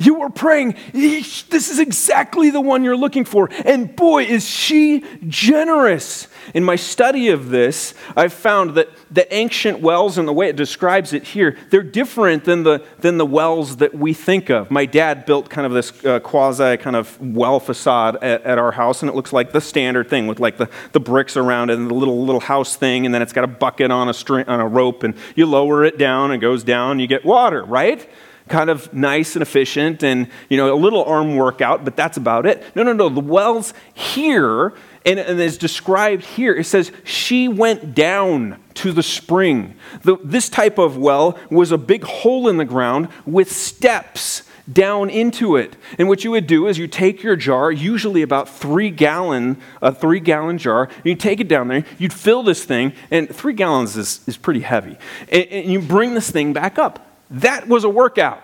You 0.00 0.14
were 0.14 0.30
praying, 0.30 0.76
this 0.94 1.52
is 1.52 1.78
exactly 1.78 2.48
the 2.48 2.60
one 2.60 2.84
you're 2.84 2.96
looking 2.96 3.26
for. 3.26 3.50
And 3.66 3.94
boy, 3.94 4.24
is 4.24 4.48
she 4.48 5.04
generous. 5.28 6.26
In 6.54 6.64
my 6.64 6.76
study 6.76 7.28
of 7.28 7.50
this, 7.50 7.92
I've 8.16 8.32
found 8.32 8.76
that 8.76 8.88
the 9.10 9.32
ancient 9.32 9.80
wells 9.80 10.16
and 10.16 10.26
the 10.26 10.32
way 10.32 10.48
it 10.48 10.56
describes 10.56 11.12
it 11.12 11.24
here, 11.24 11.58
they're 11.68 11.82
different 11.82 12.44
than 12.44 12.62
the, 12.62 12.82
than 13.00 13.18
the 13.18 13.26
wells 13.26 13.76
that 13.76 13.94
we 13.94 14.14
think 14.14 14.48
of. 14.48 14.70
My 14.70 14.86
dad 14.86 15.26
built 15.26 15.50
kind 15.50 15.66
of 15.66 15.72
this 15.74 16.02
uh, 16.02 16.18
quasi 16.20 16.78
kind 16.78 16.96
of 16.96 17.20
well 17.20 17.60
facade 17.60 18.16
at, 18.22 18.42
at, 18.42 18.56
our 18.56 18.72
house, 18.72 19.02
and 19.02 19.10
it 19.10 19.14
looks 19.14 19.34
like 19.34 19.52
the 19.52 19.60
standard 19.60 20.08
thing 20.08 20.26
with 20.26 20.40
like 20.40 20.56
the, 20.56 20.70
the 20.92 21.00
bricks 21.00 21.36
around 21.36 21.68
it 21.68 21.76
and 21.76 21.90
the 21.90 21.94
little, 21.94 22.24
little 22.24 22.40
house 22.40 22.74
thing, 22.74 23.04
and 23.04 23.14
then 23.14 23.20
it's 23.20 23.34
got 23.34 23.44
a 23.44 23.48
bucket 23.48 23.90
on 23.90 24.08
a, 24.08 24.14
string, 24.14 24.48
on 24.48 24.60
a 24.60 24.66
rope, 24.66 25.02
and 25.02 25.14
you 25.36 25.44
lower 25.44 25.84
it 25.84 25.98
down, 25.98 26.30
and 26.30 26.42
it 26.42 26.44
goes 26.44 26.64
down, 26.64 27.00
you 27.00 27.06
get 27.06 27.22
water, 27.22 27.62
right? 27.62 28.08
Kind 28.50 28.68
of 28.68 28.92
nice 28.92 29.36
and 29.36 29.42
efficient 29.42 30.02
and 30.02 30.28
you 30.50 30.56
know 30.56 30.74
a 30.74 30.76
little 30.76 31.04
arm 31.04 31.36
workout 31.36 31.84
but 31.84 31.96
that's 31.96 32.18
about 32.18 32.44
it. 32.44 32.64
No 32.76 32.82
no 32.82 32.92
no. 32.92 33.08
The 33.08 33.20
wells 33.20 33.72
here 33.94 34.74
and, 35.06 35.18
and 35.18 35.40
as 35.40 35.56
described 35.56 36.24
here 36.24 36.54
it 36.54 36.64
says 36.64 36.92
she 37.04 37.48
went 37.48 37.94
down 37.94 38.60
to 38.74 38.92
the 38.92 39.02
spring. 39.02 39.74
The, 40.02 40.16
this 40.22 40.48
type 40.48 40.78
of 40.78 40.96
well 40.96 41.38
was 41.50 41.72
a 41.72 41.78
big 41.78 42.02
hole 42.04 42.48
in 42.48 42.56
the 42.56 42.64
ground 42.64 43.08
with 43.24 43.50
steps 43.50 44.42
down 44.70 45.10
into 45.10 45.56
it. 45.56 45.76
And 45.98 46.08
what 46.08 46.22
you 46.24 46.30
would 46.32 46.46
do 46.46 46.66
is 46.66 46.78
you 46.78 46.86
take 46.86 47.22
your 47.22 47.36
jar 47.36 47.72
usually 47.72 48.22
about 48.22 48.48
three 48.48 48.90
gallon 48.90 49.60
a 49.80 49.92
three 49.92 50.20
gallon 50.20 50.58
jar 50.58 50.88
you 51.04 51.14
take 51.14 51.40
it 51.40 51.48
down 51.48 51.68
there 51.68 51.84
you'd 51.98 52.12
fill 52.12 52.42
this 52.42 52.64
thing 52.64 52.92
and 53.10 53.34
three 53.34 53.52
gallons 53.52 53.96
is, 53.96 54.20
is 54.26 54.36
pretty 54.36 54.60
heavy. 54.60 54.96
And, 55.28 55.44
and 55.46 55.70
you 55.70 55.80
bring 55.80 56.14
this 56.14 56.30
thing 56.30 56.52
back 56.52 56.78
up 56.78 57.09
that 57.30 57.68
was 57.68 57.84
a 57.84 57.88
workout. 57.88 58.42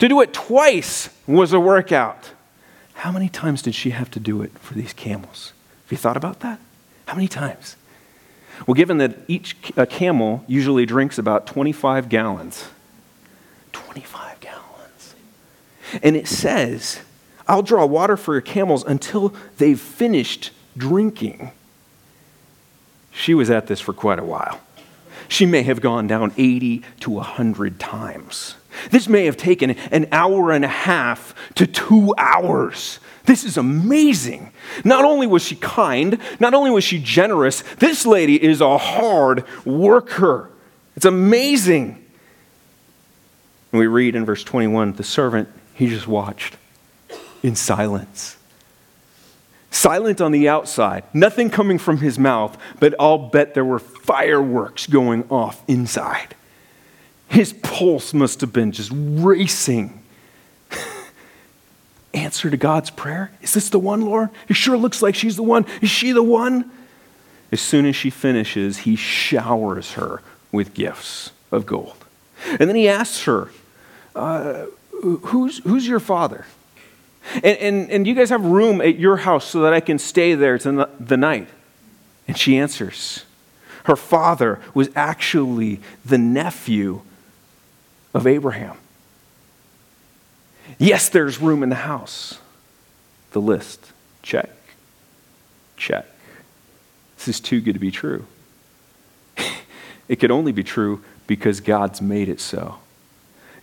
To 0.00 0.08
do 0.08 0.20
it 0.20 0.32
twice 0.32 1.08
was 1.26 1.52
a 1.52 1.60
workout. 1.60 2.32
How 2.94 3.12
many 3.12 3.28
times 3.28 3.62
did 3.62 3.74
she 3.74 3.90
have 3.90 4.10
to 4.12 4.20
do 4.20 4.42
it 4.42 4.58
for 4.58 4.74
these 4.74 4.92
camels? 4.92 5.52
Have 5.84 5.92
you 5.92 5.98
thought 5.98 6.16
about 6.16 6.40
that? 6.40 6.58
How 7.06 7.14
many 7.14 7.28
times? 7.28 7.76
Well, 8.66 8.74
given 8.74 8.98
that 8.98 9.16
each 9.28 9.56
camel 9.88 10.44
usually 10.48 10.84
drinks 10.84 11.16
about 11.16 11.46
25 11.46 12.08
gallons, 12.08 12.68
25 13.72 14.40
gallons. 14.40 15.14
And 16.02 16.16
it 16.16 16.26
says, 16.26 17.00
I'll 17.46 17.62
draw 17.62 17.86
water 17.86 18.16
for 18.16 18.34
your 18.34 18.40
camels 18.40 18.84
until 18.84 19.32
they've 19.58 19.80
finished 19.80 20.50
drinking. 20.76 21.52
She 23.12 23.32
was 23.32 23.48
at 23.48 23.68
this 23.68 23.80
for 23.80 23.92
quite 23.92 24.18
a 24.18 24.24
while. 24.24 24.60
She 25.28 25.46
may 25.46 25.62
have 25.62 25.80
gone 25.80 26.06
down 26.06 26.32
80 26.36 26.82
to 27.00 27.10
100 27.10 27.78
times. 27.78 28.56
This 28.90 29.08
may 29.08 29.26
have 29.26 29.36
taken 29.36 29.70
an 29.70 30.08
hour 30.10 30.50
and 30.50 30.64
a 30.64 30.68
half 30.68 31.34
to 31.56 31.66
two 31.66 32.14
hours. 32.16 32.98
This 33.24 33.44
is 33.44 33.56
amazing. 33.56 34.52
Not 34.84 35.04
only 35.04 35.26
was 35.26 35.42
she 35.42 35.56
kind, 35.56 36.18
not 36.40 36.54
only 36.54 36.70
was 36.70 36.84
she 36.84 36.98
generous, 36.98 37.62
this 37.78 38.06
lady 38.06 38.42
is 38.42 38.60
a 38.60 38.78
hard 38.78 39.44
worker. 39.66 40.50
It's 40.96 41.04
amazing. 41.04 42.04
And 43.72 43.78
we 43.78 43.86
read 43.86 44.16
in 44.16 44.24
verse 44.24 44.42
21 44.44 44.94
the 44.94 45.04
servant, 45.04 45.48
he 45.74 45.88
just 45.88 46.08
watched 46.08 46.56
in 47.42 47.54
silence 47.54 48.38
silent 49.70 50.20
on 50.20 50.32
the 50.32 50.48
outside, 50.48 51.04
nothing 51.12 51.50
coming 51.50 51.78
from 51.78 51.98
his 51.98 52.18
mouth, 52.18 52.56
but 52.80 52.94
I'll 52.98 53.18
bet 53.18 53.54
there 53.54 53.64
were 53.64 53.78
fireworks 54.08 54.86
going 54.86 55.22
off 55.28 55.62
inside. 55.68 56.34
His 57.28 57.52
pulse 57.52 58.14
must 58.14 58.40
have 58.40 58.54
been 58.54 58.72
just 58.72 58.90
racing. 58.94 60.02
Answer 62.14 62.48
to 62.48 62.56
God's 62.56 62.88
prayer? 62.88 63.30
Is 63.42 63.52
this 63.52 63.68
the 63.68 63.78
one, 63.78 64.00
Lord? 64.00 64.30
It 64.48 64.56
sure 64.56 64.78
looks 64.78 65.02
like 65.02 65.14
she's 65.14 65.36
the 65.36 65.42
one. 65.42 65.66
Is 65.82 65.90
she 65.90 66.12
the 66.12 66.22
one? 66.22 66.70
As 67.52 67.60
soon 67.60 67.84
as 67.84 67.94
she 67.94 68.08
finishes, 68.08 68.78
he 68.78 68.96
showers 68.96 69.92
her 69.92 70.22
with 70.52 70.72
gifts 70.72 71.32
of 71.52 71.66
gold. 71.66 72.06
And 72.48 72.60
then 72.60 72.76
he 72.76 72.88
asks 72.88 73.24
her, 73.24 73.50
uh, 74.16 74.64
who's, 75.02 75.58
who's 75.58 75.86
your 75.86 76.00
father? 76.00 76.46
And, 77.34 77.58
and, 77.58 77.90
and 77.90 78.06
you 78.06 78.14
guys 78.14 78.30
have 78.30 78.42
room 78.42 78.80
at 78.80 78.98
your 78.98 79.18
house 79.18 79.44
so 79.44 79.60
that 79.60 79.74
I 79.74 79.80
can 79.80 79.98
stay 79.98 80.34
there 80.34 80.56
the, 80.56 80.88
the 80.98 81.18
night? 81.18 81.48
And 82.26 82.38
she 82.38 82.56
answers. 82.56 83.24
Her 83.88 83.96
father 83.96 84.60
was 84.74 84.90
actually 84.94 85.80
the 86.04 86.18
nephew 86.18 87.00
of 88.12 88.26
Abraham. 88.26 88.76
Yes, 90.76 91.08
there's 91.08 91.40
room 91.40 91.62
in 91.62 91.70
the 91.70 91.74
house. 91.74 92.38
The 93.30 93.40
list 93.40 93.92
check, 94.20 94.50
check. 95.78 96.04
This 97.16 97.28
is 97.28 97.40
too 97.40 97.62
good 97.62 97.72
to 97.72 97.78
be 97.78 97.90
true. 97.90 98.26
it 100.08 100.16
could 100.16 100.30
only 100.30 100.52
be 100.52 100.62
true 100.62 101.02
because 101.26 101.60
God's 101.60 102.02
made 102.02 102.28
it 102.28 102.40
so. 102.40 102.80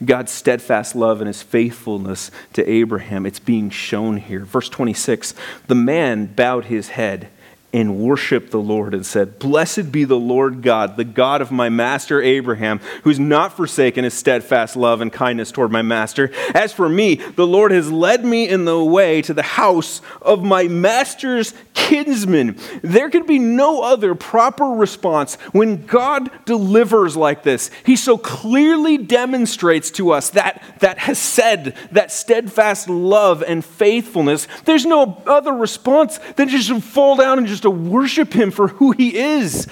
God's 0.03 0.31
steadfast 0.31 0.95
love 0.95 1.21
and 1.21 1.27
his 1.27 1.43
faithfulness 1.43 2.31
to 2.53 2.67
Abraham, 2.67 3.27
it's 3.27 3.37
being 3.37 3.69
shown 3.69 4.17
here. 4.17 4.43
Verse 4.43 4.69
26 4.69 5.35
The 5.67 5.75
man 5.75 6.25
bowed 6.25 6.65
his 6.65 6.89
head 6.89 7.29
and 7.75 7.97
worshiped 7.97 8.51
the 8.51 8.57
Lord 8.57 8.93
and 8.93 9.05
said, 9.05 9.37
Blessed 9.37 9.91
be 9.91 10.05
the 10.05 10.17
Lord 10.17 10.61
God, 10.61 10.95
the 10.95 11.03
God 11.03 11.41
of 11.41 11.51
my 11.51 11.67
master 11.67 12.21
Abraham, 12.21 12.79
who's 13.03 13.19
not 13.19 13.51
forsaken 13.51 14.05
his 14.05 14.13
steadfast 14.13 14.77
love 14.77 15.01
and 15.01 15.11
kindness 15.11 15.51
toward 15.51 15.73
my 15.73 15.81
master. 15.81 16.31
As 16.53 16.71
for 16.71 16.87
me, 16.87 17.15
the 17.15 17.45
Lord 17.45 17.73
has 17.73 17.91
led 17.91 18.23
me 18.23 18.47
in 18.47 18.63
the 18.63 18.81
way 18.81 19.21
to 19.23 19.33
the 19.33 19.43
house 19.43 20.01
of 20.21 20.41
my 20.41 20.69
master's 20.69 21.53
kinsman. 21.73 22.57
There 22.81 23.09
can 23.09 23.25
be 23.25 23.39
no 23.39 23.83
other 23.83 24.15
proper 24.15 24.67
response 24.67 25.35
when 25.51 25.85
God 25.85 26.31
delivers 26.45 27.17
like 27.17 27.43
this. 27.43 27.69
He 27.85 27.97
so 27.97 28.17
clearly 28.17 28.97
demonstrates 28.97 29.91
to 29.91 30.11
us 30.11 30.29
that, 30.29 30.63
that 30.79 30.97
hesed, 30.97 31.73
that 31.91 32.13
steadfast 32.13 32.87
love 32.87 33.43
and 33.43 33.65
faithfulness. 33.65 34.47
There's 34.63 34.85
no 34.85 35.21
other 35.27 35.51
response 35.51 36.21
than 36.37 36.47
just 36.47 36.69
to 36.69 36.79
fall 36.79 37.17
down 37.17 37.37
and 37.37 37.47
just 37.47 37.64
to 37.65 37.69
worship 37.69 38.33
Him 38.33 38.49
for 38.49 38.69
who 38.69 38.91
He 38.91 39.15
is. 39.17 39.67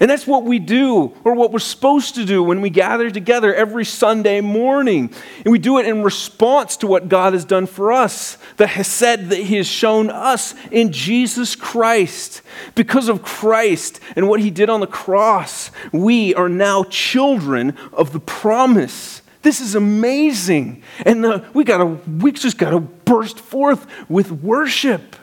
And 0.00 0.10
that's 0.10 0.26
what 0.26 0.42
we 0.42 0.58
do, 0.58 1.14
or 1.22 1.34
what 1.34 1.52
we're 1.52 1.60
supposed 1.60 2.16
to 2.16 2.24
do 2.24 2.42
when 2.42 2.60
we 2.60 2.68
gather 2.68 3.10
together 3.10 3.54
every 3.54 3.84
Sunday 3.84 4.40
morning. 4.40 5.14
And 5.44 5.52
we 5.52 5.58
do 5.58 5.78
it 5.78 5.86
in 5.86 6.02
response 6.02 6.76
to 6.78 6.88
what 6.88 7.08
God 7.08 7.32
has 7.32 7.44
done 7.44 7.66
for 7.66 7.92
us, 7.92 8.36
the 8.56 8.66
Hesed 8.66 9.30
that 9.30 9.38
He 9.38 9.56
has 9.56 9.68
shown 9.68 10.10
us 10.10 10.54
in 10.72 10.90
Jesus 10.90 11.54
Christ. 11.54 12.42
Because 12.74 13.08
of 13.08 13.22
Christ 13.22 14.00
and 14.16 14.28
what 14.28 14.40
He 14.40 14.50
did 14.50 14.68
on 14.68 14.80
the 14.80 14.86
cross, 14.86 15.70
we 15.92 16.34
are 16.34 16.48
now 16.48 16.82
children 16.84 17.76
of 17.92 18.12
the 18.12 18.20
promise. 18.20 19.22
This 19.42 19.60
is 19.60 19.74
amazing. 19.74 20.82
And 21.06 21.22
the, 21.22 21.44
we, 21.54 21.62
gotta, 21.64 21.86
we 21.86 22.32
just 22.32 22.58
got 22.58 22.70
to 22.70 22.80
burst 22.80 23.38
forth 23.38 23.86
with 24.08 24.32
worship. 24.32 25.16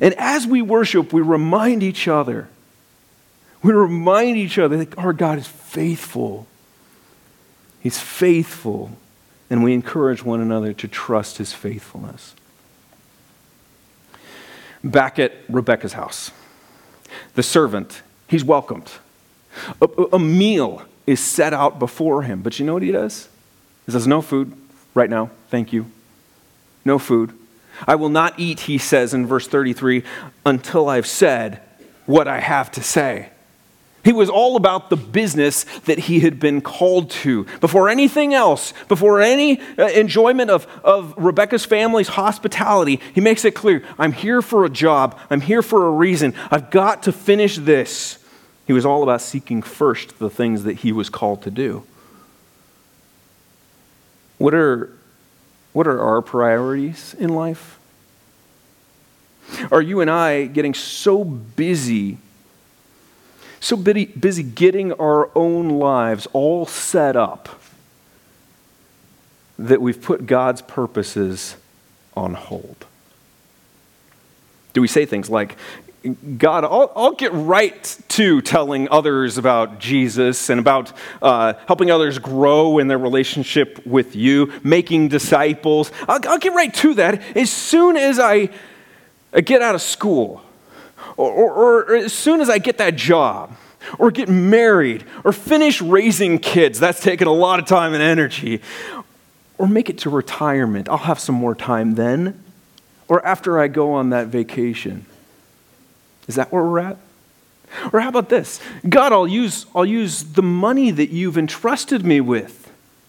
And 0.00 0.14
as 0.14 0.46
we 0.46 0.62
worship, 0.62 1.12
we 1.12 1.22
remind 1.22 1.82
each 1.82 2.08
other. 2.08 2.48
We 3.62 3.72
remind 3.72 4.36
each 4.36 4.58
other 4.58 4.76
that 4.78 4.98
our 4.98 5.12
God 5.12 5.38
is 5.38 5.46
faithful. 5.46 6.46
He's 7.80 7.98
faithful. 7.98 8.92
And 9.50 9.62
we 9.62 9.72
encourage 9.74 10.24
one 10.24 10.40
another 10.40 10.72
to 10.74 10.88
trust 10.88 11.38
his 11.38 11.52
faithfulness. 11.52 12.34
Back 14.82 15.18
at 15.18 15.32
Rebecca's 15.48 15.94
house, 15.94 16.30
the 17.34 17.42
servant, 17.42 18.02
he's 18.28 18.44
welcomed. 18.44 18.90
A, 19.80 19.86
a, 20.12 20.18
meal 20.18 20.82
is 21.06 21.20
set 21.20 21.54
out 21.54 21.78
before 21.78 22.22
him. 22.22 22.42
But 22.42 22.58
you 22.58 22.66
know 22.66 22.74
what 22.74 22.82
he 22.82 22.90
does? 22.90 23.28
He 23.86 23.92
says, 23.92 24.06
No 24.06 24.20
food 24.20 24.52
right 24.94 25.08
now. 25.08 25.30
Thank 25.48 25.72
you. 25.72 25.86
No 26.84 26.98
food. 26.98 27.32
I 27.86 27.94
will 27.94 28.08
not 28.08 28.38
eat, 28.38 28.60
he 28.60 28.78
says 28.78 29.14
in 29.14 29.26
verse 29.26 29.46
33, 29.46 30.02
until 30.46 30.88
I've 30.88 31.06
said 31.06 31.60
what 32.06 32.28
I 32.28 32.40
have 32.40 32.70
to 32.72 32.82
say. 32.82 33.30
He 34.04 34.12
was 34.12 34.28
all 34.28 34.56
about 34.56 34.90
the 34.90 34.96
business 34.96 35.64
that 35.86 35.98
he 35.98 36.20
had 36.20 36.38
been 36.38 36.60
called 36.60 37.10
to. 37.10 37.44
Before 37.60 37.88
anything 37.88 38.34
else, 38.34 38.74
before 38.86 39.22
any 39.22 39.60
uh, 39.78 39.86
enjoyment 39.88 40.50
of, 40.50 40.66
of 40.84 41.14
Rebecca's 41.16 41.64
family's 41.64 42.08
hospitality, 42.08 43.00
he 43.14 43.22
makes 43.22 43.46
it 43.46 43.54
clear 43.54 43.82
I'm 43.98 44.12
here 44.12 44.42
for 44.42 44.66
a 44.66 44.70
job, 44.70 45.18
I'm 45.30 45.40
here 45.40 45.62
for 45.62 45.86
a 45.86 45.90
reason, 45.90 46.34
I've 46.50 46.70
got 46.70 47.04
to 47.04 47.12
finish 47.12 47.56
this. 47.56 48.18
He 48.66 48.74
was 48.74 48.84
all 48.84 49.02
about 49.02 49.22
seeking 49.22 49.62
first 49.62 50.18
the 50.18 50.30
things 50.30 50.64
that 50.64 50.78
he 50.78 50.92
was 50.92 51.08
called 51.08 51.42
to 51.42 51.50
do. 51.50 51.84
What 54.36 54.52
are, 54.52 54.90
what 55.74 55.86
are 55.86 56.00
our 56.00 56.22
priorities 56.22 57.14
in 57.18 57.28
life? 57.28 57.78
Are 59.70 59.82
you 59.82 60.00
and 60.00 60.10
I 60.10 60.46
getting 60.46 60.72
so 60.72 61.22
busy 61.22 62.16
so 63.64 63.76
busy 63.78 64.42
getting 64.42 64.92
our 64.92 65.30
own 65.34 65.70
lives 65.70 66.28
all 66.34 66.66
set 66.66 67.16
up 67.16 67.60
that 69.58 69.80
we've 69.80 70.02
put 70.02 70.26
God's 70.26 70.60
purposes 70.60 71.56
on 72.14 72.34
hold. 72.34 72.84
Do 74.74 74.82
we 74.82 74.88
say 74.88 75.06
things 75.06 75.30
like, 75.30 75.56
God, 76.38 76.64
I'll, 76.64 76.92
I'll 76.94 77.14
get 77.14 77.32
right 77.32 77.98
to 78.08 78.42
telling 78.42 78.88
others 78.90 79.38
about 79.38 79.78
Jesus 79.78 80.50
and 80.50 80.60
about 80.60 80.92
uh, 81.22 81.54
helping 81.66 81.90
others 81.90 82.18
grow 82.18 82.78
in 82.78 82.88
their 82.88 82.98
relationship 82.98 83.84
with 83.86 84.14
you, 84.14 84.52
making 84.62 85.08
disciples. 85.08 85.90
I'll, 86.06 86.20
I'll 86.28 86.38
get 86.38 86.52
right 86.52 86.72
to 86.74 86.94
that 86.94 87.22
as 87.36 87.50
soon 87.50 87.96
as 87.96 88.18
I, 88.18 88.50
get 89.44 89.62
out 89.62 89.74
of 89.74 89.82
school 89.82 90.42
or, 91.16 91.30
or, 91.30 91.84
or 91.84 91.96
as 91.96 92.12
soon 92.12 92.40
as 92.40 92.50
I 92.50 92.58
get 92.58 92.78
that 92.78 92.96
job, 92.96 93.56
or 93.98 94.10
get 94.10 94.28
married, 94.28 95.04
or 95.24 95.32
finish 95.32 95.82
raising 95.82 96.38
kids, 96.38 96.80
that's 96.80 97.00
taken 97.00 97.28
a 97.28 97.32
lot 97.32 97.58
of 97.58 97.66
time 97.66 97.92
and 97.92 98.02
energy, 98.02 98.62
or 99.58 99.68
make 99.68 99.90
it 99.90 99.98
to 99.98 100.10
retirement, 100.10 100.88
I'll 100.88 100.96
have 100.96 101.20
some 101.20 101.34
more 101.34 101.54
time 101.54 101.94
then, 101.94 102.42
or 103.08 103.24
after 103.26 103.60
I 103.60 103.68
go 103.68 103.92
on 103.92 104.10
that 104.10 104.28
vacation. 104.28 105.04
Is 106.26 106.36
that 106.36 106.52
where 106.52 106.62
we're 106.62 106.80
at? 106.80 106.96
Or 107.92 108.00
how 108.00 108.08
about 108.08 108.28
this? 108.28 108.60
God, 108.88 109.12
I'll 109.12 109.26
use, 109.26 109.66
I'll 109.74 109.84
use 109.84 110.22
the 110.22 110.42
money 110.42 110.90
that 110.90 111.10
you've 111.10 111.36
entrusted 111.36 112.04
me 112.04 112.20
with 112.20 112.64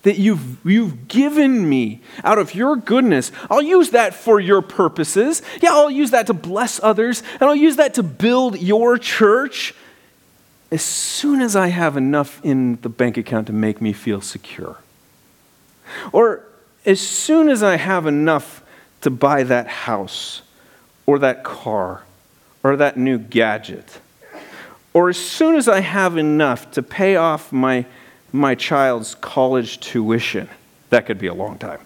that 0.06 0.20
you've, 0.20 0.64
you've 0.64 1.08
given 1.08 1.68
me 1.68 2.00
out 2.24 2.38
of 2.38 2.54
your 2.54 2.76
goodness. 2.76 3.32
I'll 3.50 3.62
use 3.62 3.90
that 3.90 4.14
for 4.14 4.40
your 4.40 4.62
purposes. 4.62 5.42
Yeah, 5.64 5.72
I'll 5.72 5.90
use 5.90 6.12
that 6.12 6.28
to 6.28 6.34
bless 6.34 6.80
others, 6.84 7.24
and 7.34 7.44
I'll 7.44 7.56
use 7.56 7.78
that 7.78 7.96
to 7.96 8.04
build 8.04 8.60
your 8.62 9.00
church 9.00 9.74
as 10.72 10.84
soon 10.84 11.42
as 11.42 11.56
I 11.56 11.68
have 11.68 11.98
enough 11.98 12.40
in 12.44 12.78
the 12.84 12.90
bank 12.90 13.18
account 13.18 13.48
to 13.48 13.54
make 13.54 13.82
me 13.82 13.94
feel 13.94 14.22
secure. 14.22 14.78
Or 16.12 16.44
as 16.86 17.02
soon 17.02 17.50
as 17.50 17.64
I 17.64 17.78
have 17.78 18.06
enough 18.06 18.64
to 19.02 19.10
buy 19.10 19.42
that 19.42 19.68
house, 19.68 20.44
or 21.08 21.18
that 21.20 21.44
car, 21.44 22.04
or 22.66 22.76
that 22.78 22.98
new 22.98 23.20
gadget. 23.20 24.00
Or 24.92 25.10
as 25.10 25.18
soon 25.18 25.56
as 25.56 25.68
I 25.68 25.82
have 25.82 26.18
enough 26.18 26.72
to 26.72 26.82
pay 26.82 27.16
off 27.16 27.52
my 27.52 27.86
my 28.32 28.56
child's 28.56 29.14
college 29.14 29.80
tuition. 29.80 30.50
That 30.90 31.06
could 31.06 31.20
be 31.20 31.28
a 31.28 31.34
long 31.34 31.60
time. 31.60 31.80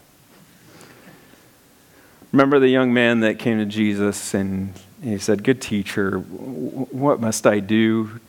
Remember 2.31 2.59
the 2.59 2.69
young 2.69 2.93
man 2.93 3.19
that 3.19 3.39
came 3.39 3.57
to 3.57 3.65
Jesus 3.65 4.33
and 4.33 4.73
he 5.03 5.17
said, 5.17 5.43
Good 5.43 5.61
teacher, 5.61 6.19
what 6.19 7.19
must 7.19 7.45
I 7.45 7.59
do 7.59 8.21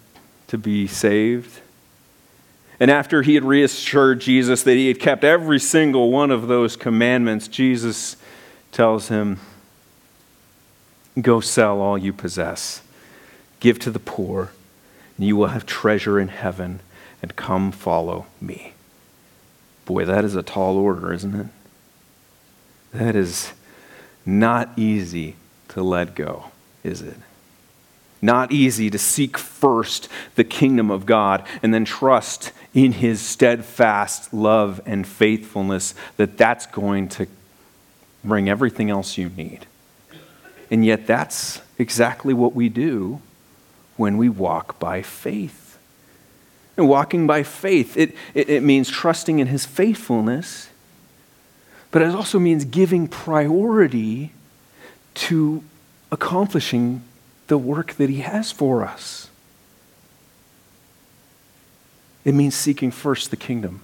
to 0.48 0.58
be 0.58 0.88
saved? 0.88 1.60
And 2.80 2.90
after 2.90 3.22
he 3.22 3.36
had 3.36 3.44
reassured 3.44 4.20
Jesus 4.20 4.64
that 4.64 4.74
he 4.74 4.88
had 4.88 4.98
kept 4.98 5.22
every 5.22 5.60
single 5.60 6.10
one 6.10 6.32
of 6.32 6.48
those 6.48 6.74
commandments, 6.74 7.46
Jesus 7.46 8.16
tells 8.72 9.06
him, 9.06 9.38
Go 11.18 11.40
sell 11.40 11.81
all 11.81 11.99
you 11.99 12.12
possess, 12.12 12.83
give 13.59 13.79
to 13.81 13.90
the 13.90 13.99
poor, 13.99 14.53
and 15.16 15.27
you 15.27 15.37
will 15.37 15.49
have 15.49 15.66
treasure 15.66 16.20
in 16.20 16.29
heaven 16.29 16.81
and 17.23 17.37
come 17.37 17.73
follow 17.73 18.27
me. 18.40 18.75
Boy, 19.87 20.05
that 20.05 20.25
is 20.25 20.37
a 20.37 20.42
tall 20.42 20.77
order, 20.77 21.12
isn't 21.12 21.35
it? 21.35 21.46
That 22.92 23.16
is 23.16 23.53
not 24.25 24.70
easy 24.77 25.37
to 25.68 25.83
let 25.83 26.14
go, 26.14 26.46
is 26.85 27.03
it? 27.03 27.16
Not 28.23 28.53
easy 28.53 28.90
to 28.90 28.99
seek 28.99 29.38
first 29.38 30.09
the 30.35 30.44
kingdom 30.44 30.90
of 30.90 31.07
God 31.07 31.44
and 31.62 31.73
then 31.73 31.85
trust 31.85 32.53
in 32.75 32.92
his 32.92 33.20
steadfast 33.20 34.33
love 34.33 34.81
and 34.87 35.07
faithfulness 35.07 35.94
that 36.16 36.37
that's 36.37 36.66
going 36.66 37.09
to 37.11 37.27
bring 38.23 38.49
everything 38.49 38.90
else 38.90 39.16
you 39.16 39.31
need. 39.31 39.66
And 40.70 40.85
yet, 40.85 41.06
that's 41.06 41.61
exactly 41.78 42.33
what 42.33 42.54
we 42.54 42.68
do 42.68 43.20
when 43.96 44.16
we 44.16 44.28
walk 44.28 44.78
by 44.78 45.02
faith. 45.02 45.78
And 46.76 46.88
walking 46.88 47.26
by 47.26 47.42
faith, 47.42 47.96
it, 47.96 48.14
it, 48.35 48.48
it 48.48 48.62
means 48.62 48.88
trusting 48.88 49.40
in 49.40 49.48
his 49.48 49.66
faithfulness, 49.66 50.68
but 51.90 52.02
it 52.02 52.14
also 52.14 52.38
means 52.38 52.64
giving 52.64 53.09
priority 53.09 54.33
to 55.14 55.62
accomplishing 56.12 57.02
the 57.48 57.59
work 57.59 57.94
that 57.94 58.09
he 58.09 58.20
has 58.20 58.52
for 58.52 58.85
us. 58.85 59.28
It 62.24 62.35
means 62.35 62.54
seeking 62.54 62.90
first 62.90 63.30
the 63.30 63.37
kingdom 63.37 63.83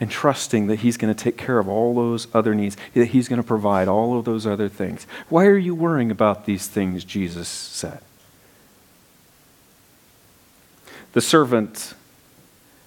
and 0.00 0.10
trusting 0.10 0.68
that 0.68 0.80
he's 0.80 0.96
going 0.96 1.12
to 1.12 1.24
take 1.24 1.36
care 1.36 1.58
of 1.58 1.68
all 1.68 1.94
those 1.94 2.28
other 2.34 2.54
needs, 2.54 2.76
that 2.94 3.06
he's 3.06 3.28
going 3.28 3.40
to 3.40 3.46
provide 3.46 3.88
all 3.88 4.18
of 4.18 4.24
those 4.24 4.46
other 4.46 4.68
things. 4.68 5.06
Why 5.28 5.46
are 5.46 5.56
you 5.56 5.74
worrying 5.74 6.10
about 6.10 6.44
these 6.46 6.68
things, 6.68 7.04
Jesus 7.04 7.48
said? 7.48 8.00
The 11.12 11.20
servant 11.20 11.94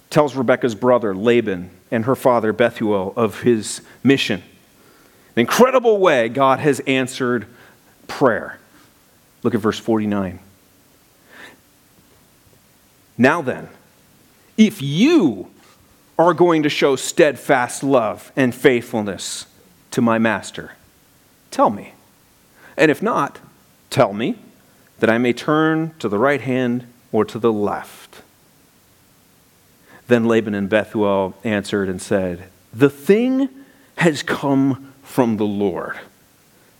tells 0.09 0.35
Rebekah's 0.35 0.75
brother 0.75 1.15
Laban 1.15 1.71
and 1.89 2.05
her 2.05 2.15
father 2.15 2.53
Bethuel 2.53 3.13
of 3.15 3.41
his 3.41 3.81
mission. 4.03 4.43
Incredible 5.35 5.97
way 5.97 6.29
God 6.29 6.59
has 6.59 6.79
answered 6.81 7.47
prayer. 8.07 8.59
Look 9.43 9.55
at 9.55 9.61
verse 9.61 9.79
49. 9.79 10.39
Now 13.17 13.41
then, 13.41 13.69
if 14.57 14.81
you 14.81 15.49
are 16.21 16.33
going 16.33 16.63
to 16.63 16.69
show 16.69 16.95
steadfast 16.95 17.83
love 17.83 18.31
and 18.35 18.53
faithfulness 18.53 19.47
to 19.91 20.01
my 20.01 20.17
master, 20.17 20.73
tell 21.49 21.69
me. 21.69 21.93
And 22.77 22.91
if 22.91 23.01
not, 23.01 23.39
tell 23.89 24.13
me 24.13 24.37
that 24.99 25.09
I 25.09 25.17
may 25.17 25.33
turn 25.33 25.93
to 25.99 26.07
the 26.07 26.19
right 26.19 26.41
hand 26.41 26.85
or 27.11 27.25
to 27.25 27.39
the 27.39 27.51
left. 27.51 28.21
Then 30.07 30.25
Laban 30.25 30.53
and 30.53 30.69
Bethuel 30.69 31.35
answered 31.43 31.89
and 31.89 32.01
said, 32.01 32.49
The 32.73 32.89
thing 32.89 33.49
has 33.95 34.23
come 34.23 34.93
from 35.03 35.37
the 35.37 35.45
Lord. 35.45 35.99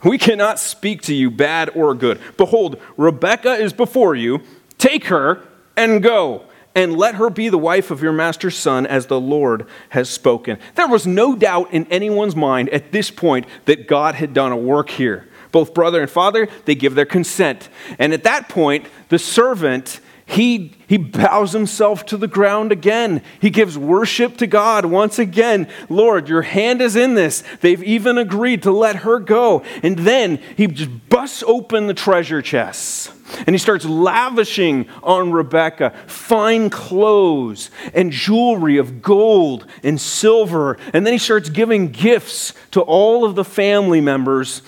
We 0.04 0.18
cannot 0.18 0.60
speak 0.60 1.02
to 1.04 1.14
you 1.14 1.30
bad 1.30 1.70
or 1.76 1.94
good. 1.94 2.20
Behold, 2.38 2.80
Rebekah 2.98 3.56
is 3.56 3.74
before 3.74 4.16
you. 4.16 4.42
Take 4.78 5.06
her 5.06 5.44
and 5.78 6.02
go, 6.02 6.46
and 6.76 6.96
let 6.96 7.16
her 7.16 7.30
be 7.30 7.50
the 7.50 7.58
wife 7.58 7.92
of 7.92 8.02
your 8.02 8.14
master's 8.14 8.58
son, 8.58 8.86
as 8.86 9.08
the 9.08 9.20
Lord 9.20 9.66
has 9.90 10.10
spoken. 10.10 10.58
There 10.76 10.88
was 10.88 11.06
no 11.06 11.36
doubt 11.36 11.74
in 11.74 11.86
anyone's 11.88 12.36
mind 12.36 12.70
at 12.70 12.92
this 12.92 13.12
point 13.12 13.46
that 13.66 13.88
God 13.88 14.16
had 14.16 14.34
done 14.34 14.52
a 14.52 14.58
work 14.58 14.90
here. 14.90 15.28
Both 15.52 15.74
brother 15.74 16.02
and 16.02 16.10
father, 16.10 16.48
they 16.66 16.76
give 16.76 16.96
their 16.96 17.06
consent. 17.06 17.68
And 18.00 18.14
at 18.14 18.24
that 18.24 18.48
point, 18.48 18.86
the 19.10 19.20
servant 19.20 20.00
he, 20.32 20.72
he 20.88 20.98
bows 20.98 21.52
himself 21.52 22.06
to 22.08 22.18
the 22.18 22.28
ground 22.28 22.72
again. 22.72 23.22
He 23.42 23.50
gives 23.50 23.78
worship 23.78 24.38
to 24.38 24.48
God 24.48 24.86
once 24.86 25.20
again. 25.20 25.68
Lord, 25.90 26.30
your 26.30 26.44
hand 26.44 26.82
is 26.82 26.96
in 26.96 27.16
this. 27.16 27.44
They've 27.60 27.84
even 27.84 28.18
agreed 28.18 28.64
to 28.64 28.72
let 28.72 28.98
her 28.98 29.20
go. 29.20 29.62
And 29.84 30.00
then 30.00 30.38
he 30.56 30.68
just 30.68 31.10
busts 31.10 31.44
open 31.46 31.88
the 31.88 31.94
treasure 31.94 32.42
chests 32.42 33.12
and 33.46 33.54
he 33.54 33.58
starts 33.58 33.86
lavishing 33.86 34.88
on 35.04 35.32
Rebecca 35.32 35.94
fine 36.08 36.70
clothes 36.70 37.70
and 37.94 38.12
jewelry 38.12 38.78
of 38.78 39.02
gold 39.02 39.66
and 39.84 40.00
silver. 40.00 40.78
And 40.94 41.06
then 41.06 41.14
he 41.14 41.20
starts 41.20 41.50
giving 41.50 41.90
gifts 41.90 42.54
to 42.72 42.82
all 42.82 43.26
of 43.26 43.36
the 43.36 43.46
family 43.46 44.02
members. 44.02 44.62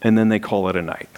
And 0.00 0.18
then 0.18 0.28
they 0.28 0.40
call 0.40 0.68
it 0.68 0.76
a 0.76 0.82
night. 0.82 1.08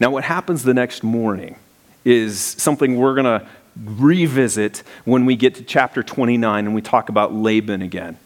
Now, 0.00 0.10
what 0.10 0.24
happens 0.24 0.62
the 0.62 0.74
next 0.74 1.02
morning? 1.02 1.56
Is 2.04 2.40
something 2.40 2.96
we're 2.96 3.14
going 3.14 3.40
to 3.40 3.46
revisit 3.84 4.82
when 5.04 5.26
we 5.26 5.36
get 5.36 5.56
to 5.56 5.64
chapter 5.64 6.02
29 6.02 6.66
and 6.66 6.74
we 6.74 6.82
talk 6.82 7.08
about 7.08 7.34
Laban 7.34 7.82
again. 7.82 8.18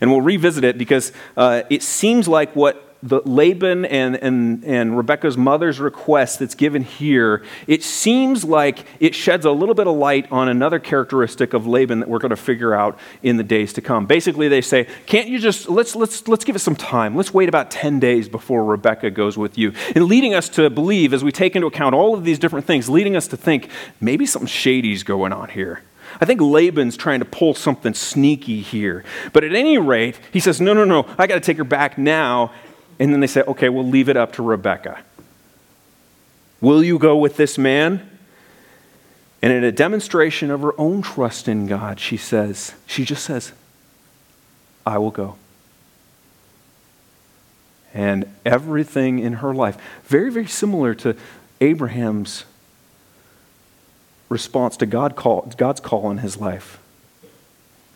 And 0.00 0.10
we'll 0.10 0.20
revisit 0.20 0.64
it 0.64 0.76
because 0.76 1.12
uh, 1.36 1.62
it 1.70 1.82
seems 1.82 2.28
like 2.28 2.54
what 2.54 2.87
the 3.02 3.20
Laban 3.24 3.84
and, 3.84 4.16
and, 4.16 4.64
and 4.64 4.96
Rebecca's 4.96 5.36
mother's 5.36 5.78
request 5.78 6.40
that's 6.40 6.54
given 6.54 6.82
here, 6.82 7.44
it 7.66 7.84
seems 7.84 8.44
like 8.44 8.84
it 8.98 9.14
sheds 9.14 9.44
a 9.44 9.52
little 9.52 9.74
bit 9.74 9.86
of 9.86 9.96
light 9.96 10.30
on 10.32 10.48
another 10.48 10.78
characteristic 10.78 11.54
of 11.54 11.66
Laban 11.66 12.00
that 12.00 12.08
we're 12.08 12.18
going 12.18 12.30
to 12.30 12.36
figure 12.36 12.74
out 12.74 12.98
in 13.22 13.36
the 13.36 13.44
days 13.44 13.72
to 13.74 13.80
come. 13.80 14.06
Basically, 14.06 14.48
they 14.48 14.60
say, 14.60 14.88
can't 15.06 15.28
you 15.28 15.38
just, 15.38 15.68
let's, 15.68 15.94
let's, 15.94 16.26
let's 16.26 16.44
give 16.44 16.56
it 16.56 16.60
some 16.60 16.76
time. 16.76 17.14
Let's 17.14 17.32
wait 17.32 17.48
about 17.48 17.70
10 17.70 18.00
days 18.00 18.28
before 18.28 18.64
Rebecca 18.64 19.10
goes 19.10 19.38
with 19.38 19.56
you. 19.56 19.72
And 19.94 20.06
leading 20.06 20.34
us 20.34 20.48
to 20.50 20.68
believe, 20.68 21.14
as 21.14 21.22
we 21.22 21.30
take 21.30 21.54
into 21.54 21.68
account 21.68 21.94
all 21.94 22.14
of 22.14 22.24
these 22.24 22.38
different 22.38 22.66
things, 22.66 22.88
leading 22.88 23.14
us 23.14 23.28
to 23.28 23.36
think 23.36 23.70
maybe 24.00 24.26
something 24.26 24.48
shady's 24.48 25.04
going 25.04 25.32
on 25.32 25.50
here. 25.50 25.82
I 26.20 26.24
think 26.24 26.40
Laban's 26.40 26.96
trying 26.96 27.20
to 27.20 27.24
pull 27.24 27.54
something 27.54 27.94
sneaky 27.94 28.60
here. 28.60 29.04
But 29.32 29.44
at 29.44 29.54
any 29.54 29.78
rate, 29.78 30.18
he 30.32 30.40
says, 30.40 30.60
No, 30.60 30.72
no, 30.72 30.84
no, 30.84 31.06
I 31.18 31.26
got 31.26 31.34
to 31.34 31.40
take 31.40 31.58
her 31.58 31.64
back 31.64 31.98
now. 31.98 32.52
And 32.98 33.12
then 33.12 33.20
they 33.20 33.26
say, 33.26 33.42
okay, 33.42 33.68
we'll 33.68 33.86
leave 33.86 34.08
it 34.08 34.16
up 34.16 34.32
to 34.34 34.42
Rebecca. 34.42 35.02
Will 36.60 36.82
you 36.82 36.98
go 36.98 37.16
with 37.16 37.36
this 37.36 37.56
man? 37.56 38.08
And 39.40 39.52
in 39.52 39.62
a 39.62 39.70
demonstration 39.70 40.50
of 40.50 40.62
her 40.62 40.78
own 40.78 41.02
trust 41.02 41.46
in 41.46 41.66
God, 41.66 42.00
she 42.00 42.16
says, 42.16 42.74
she 42.86 43.04
just 43.04 43.24
says, 43.24 43.52
I 44.84 44.98
will 44.98 45.12
go. 45.12 45.36
And 47.94 48.26
everything 48.44 49.20
in 49.20 49.34
her 49.34 49.54
life, 49.54 49.78
very, 50.04 50.30
very 50.30 50.46
similar 50.46 50.94
to 50.96 51.16
Abraham's 51.60 52.44
response 54.28 54.76
to 54.78 54.86
God 54.86 55.16
call, 55.16 55.52
God's 55.56 55.80
call 55.80 56.10
in 56.10 56.18
his 56.18 56.36
life. 56.36 56.80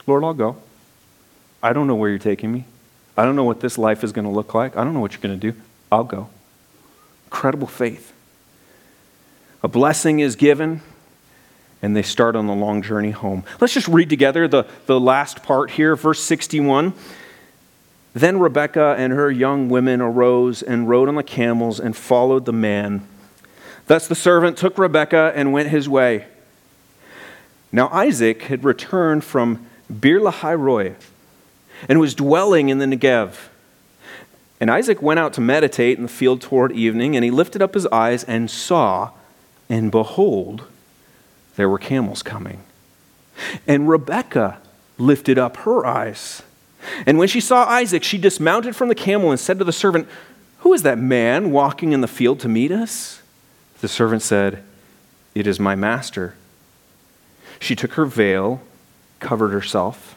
Lord, 0.06 0.24
I'll 0.24 0.34
go. 0.34 0.56
I 1.62 1.72
don't 1.72 1.86
know 1.86 1.94
where 1.94 2.10
you're 2.10 2.18
taking 2.18 2.52
me. 2.52 2.64
I 3.16 3.24
don't 3.24 3.36
know 3.36 3.44
what 3.44 3.60
this 3.60 3.76
life 3.76 4.04
is 4.04 4.12
going 4.12 4.24
to 4.24 4.30
look 4.30 4.54
like. 4.54 4.76
I 4.76 4.84
don't 4.84 4.94
know 4.94 5.00
what 5.00 5.12
you're 5.12 5.20
going 5.20 5.38
to 5.38 5.52
do. 5.52 5.58
I'll 5.90 6.04
go. 6.04 6.28
Incredible 7.26 7.66
faith. 7.66 8.12
A 9.62 9.68
blessing 9.68 10.20
is 10.20 10.34
given, 10.34 10.80
and 11.82 11.94
they 11.94 12.02
start 12.02 12.34
on 12.34 12.46
the 12.46 12.54
long 12.54 12.82
journey 12.82 13.10
home. 13.10 13.44
Let's 13.60 13.74
just 13.74 13.88
read 13.88 14.08
together 14.08 14.48
the, 14.48 14.66
the 14.86 14.98
last 14.98 15.42
part 15.42 15.72
here, 15.72 15.94
verse 15.94 16.20
61. 16.20 16.94
Then 18.14 18.38
Rebekah 18.38 18.96
and 18.98 19.12
her 19.12 19.30
young 19.30 19.68
women 19.68 20.00
arose 20.00 20.62
and 20.62 20.88
rode 20.88 21.08
on 21.08 21.14
the 21.14 21.22
camels 21.22 21.80
and 21.80 21.96
followed 21.96 22.44
the 22.44 22.52
man. 22.52 23.06
Thus 23.86 24.08
the 24.08 24.14
servant 24.14 24.56
took 24.56 24.78
Rebekah 24.78 25.32
and 25.34 25.52
went 25.52 25.68
his 25.68 25.88
way. 25.88 26.26
Now 27.70 27.88
Isaac 27.88 28.42
had 28.44 28.64
returned 28.64 29.24
from 29.24 29.66
Beer 30.00 30.20
Lahai 30.20 30.58
Roi 30.58 30.94
and 31.88 32.00
was 32.00 32.14
dwelling 32.14 32.68
in 32.68 32.78
the 32.78 32.86
Negev. 32.86 33.48
And 34.60 34.70
Isaac 34.70 35.02
went 35.02 35.18
out 35.18 35.32
to 35.34 35.40
meditate 35.40 35.96
in 35.96 36.04
the 36.04 36.08
field 36.08 36.40
toward 36.40 36.72
evening, 36.72 37.16
and 37.16 37.24
he 37.24 37.30
lifted 37.30 37.60
up 37.62 37.74
his 37.74 37.86
eyes 37.88 38.22
and 38.24 38.50
saw, 38.50 39.10
and 39.68 39.90
behold, 39.90 40.64
there 41.56 41.68
were 41.68 41.78
camels 41.78 42.22
coming. 42.22 42.62
And 43.66 43.88
Rebekah 43.88 44.58
lifted 44.98 45.38
up 45.38 45.56
her 45.58 45.84
eyes. 45.84 46.42
And 47.06 47.18
when 47.18 47.28
she 47.28 47.40
saw 47.40 47.64
Isaac, 47.64 48.04
she 48.04 48.18
dismounted 48.18 48.76
from 48.76 48.88
the 48.88 48.94
camel 48.94 49.30
and 49.30 49.40
said 49.40 49.58
to 49.58 49.64
the 49.64 49.72
servant, 49.72 50.08
Who 50.58 50.72
is 50.72 50.82
that 50.82 50.98
man 50.98 51.50
walking 51.50 51.92
in 51.92 52.00
the 52.00 52.08
field 52.08 52.40
to 52.40 52.48
meet 52.48 52.70
us? 52.70 53.20
The 53.80 53.88
servant 53.88 54.22
said, 54.22 54.62
It 55.34 55.46
is 55.46 55.58
my 55.58 55.74
master. 55.74 56.34
She 57.58 57.74
took 57.76 57.92
her 57.94 58.06
veil, 58.06 58.60
covered 59.20 59.50
herself. 59.50 60.16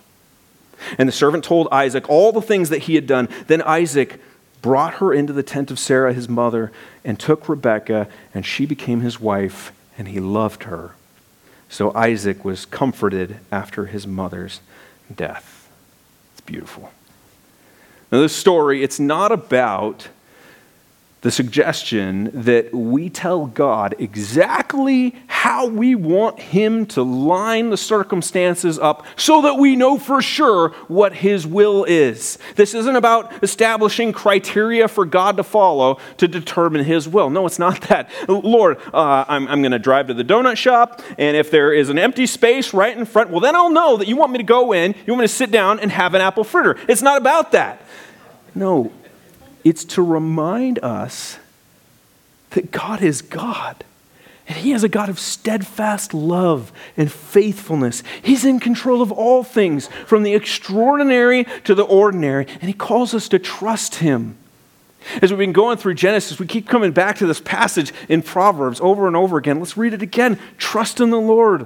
And 0.98 1.08
the 1.08 1.14
servant 1.14 1.44
told 1.44 1.68
Isaac 1.72 2.10
all 2.10 2.32
the 2.32 2.42
things 2.42 2.70
that 2.70 2.84
he 2.84 2.96
had 2.96 3.08
done. 3.08 3.30
Then 3.48 3.62
Isaac 3.62 4.22
brought 4.62 4.96
her 4.96 5.14
into 5.14 5.34
the 5.34 5.44
tent 5.44 5.70
of 5.70 5.80
Sarah, 5.80 6.14
his 6.14 6.28
mother, 6.28 6.72
and 7.04 7.20
took 7.20 7.48
Rebekah, 7.48 8.08
and 8.34 8.46
she 8.46 8.66
became 8.66 9.02
his 9.02 9.20
wife, 9.20 9.72
and 9.98 10.08
he 10.08 10.20
loved 10.20 10.64
her. 10.64 10.96
So 11.70 11.94
Isaac 11.94 12.44
was 12.44 12.66
comforted 12.66 13.38
after 13.52 13.86
his 13.86 14.08
mother's 14.08 14.62
death. 15.14 15.70
It's 16.32 16.42
beautiful. 16.42 16.92
Now, 18.12 18.22
this 18.22 18.36
story, 18.36 18.84
it's 18.84 19.00
not 19.00 19.32
about 19.32 20.08
the 21.26 21.32
suggestion 21.32 22.30
that 22.36 22.72
we 22.72 23.10
tell 23.10 23.48
God 23.48 23.96
exactly 23.98 25.16
how 25.26 25.66
we 25.66 25.96
want 25.96 26.40
Him 26.40 26.86
to 26.86 27.02
line 27.02 27.72
the 27.72 27.78
circumstances 27.78 28.78
up 28.78 29.04
so 29.16 29.42
that 29.42 29.56
we 29.56 29.76
know 29.76 29.98
for 29.98 30.22
sure 30.22 30.70
what 30.88 31.16
His 31.16 31.48
will 31.48 31.84
is. 31.86 32.38
This 32.56 32.76
isn't 32.76 32.96
about 32.96 33.44
establishing 33.44 34.14
criteria 34.14 34.88
for 34.88 35.04
God 35.04 35.38
to 35.38 35.44
follow 35.44 35.98
to 36.18 36.28
determine 36.28 36.86
His 36.86 37.08
will. 37.08 37.32
No, 37.32 37.48
it's 37.48 37.58
not 37.58 37.82
that. 37.90 38.08
Lord, 38.30 38.78
uh, 38.94 39.26
I'm, 39.28 39.48
I'm 39.48 39.64
going 39.64 39.72
to 39.72 39.80
drive 39.80 40.06
to 40.10 40.14
the 40.14 40.24
donut 40.24 40.58
shop, 40.58 41.02
and 41.18 41.36
if 41.36 41.50
there 41.50 41.74
is 41.74 41.90
an 41.90 41.98
empty 41.98 42.28
space 42.28 42.72
right 42.72 42.96
in 42.96 43.04
front, 43.04 43.32
well, 43.32 43.40
then 43.40 43.56
I'll 43.56 43.72
know 43.72 43.98
that 43.98 44.08
you 44.08 44.16
want 44.16 44.32
me 44.32 44.38
to 44.38 44.44
go 44.44 44.74
in, 44.74 44.94
you 45.08 45.14
want 45.14 45.22
me 45.22 45.28
to 45.28 45.34
sit 45.34 45.50
down 45.50 45.80
and 45.80 45.92
have 45.92 46.14
an 46.14 46.22
apple 46.22 46.44
fritter. 46.44 46.78
It's 46.88 47.02
not 47.02 47.18
about 47.18 47.52
that. 47.54 47.82
No, 48.54 48.94
it's 49.66 49.84
to 49.84 50.02
remind 50.04 50.80
us 50.80 51.40
that 52.52 52.72
God 52.72 53.02
is 53.02 53.22
God. 53.22 53.84
And 54.48 54.58
He 54.60 54.72
is 54.72 54.84
a 54.84 54.90
God 54.90 55.10
of 55.10 55.20
steadfast 55.20 56.14
love 56.14 56.72
and 56.96 57.12
faithfulness. 57.12 58.04
He's 58.22 58.46
in 58.46 58.60
control 58.60 59.02
of 59.02 59.12
all 59.12 59.44
things, 59.44 59.88
from 60.06 60.22
the 60.22 60.36
extraordinary 60.36 61.46
to 61.64 61.74
the 61.74 61.84
ordinary, 61.84 62.46
and 62.48 62.64
He 62.64 62.74
calls 62.74 63.16
us 63.16 63.28
to 63.30 63.40
trust 63.40 63.96
Him. 63.96 64.38
As 65.22 65.32
we've 65.32 65.40
been 65.40 65.52
going 65.52 65.78
through 65.78 65.96
Genesis, 65.96 66.40
we 66.40 66.46
keep 66.46 66.68
coming 66.68 66.92
back 66.92 67.18
to 67.18 67.26
this 67.26 67.42
passage 67.42 67.92
in 68.08 68.22
Proverbs 68.22 68.80
over 68.82 69.08
and 69.08 69.16
over 69.16 69.38
again. 69.38 69.60
Let's 69.60 69.78
read 69.78 69.94
it 69.94 70.02
again. 70.04 70.40
Trust 70.58 71.00
in 71.00 71.10
the 71.10 71.20
Lord 71.20 71.66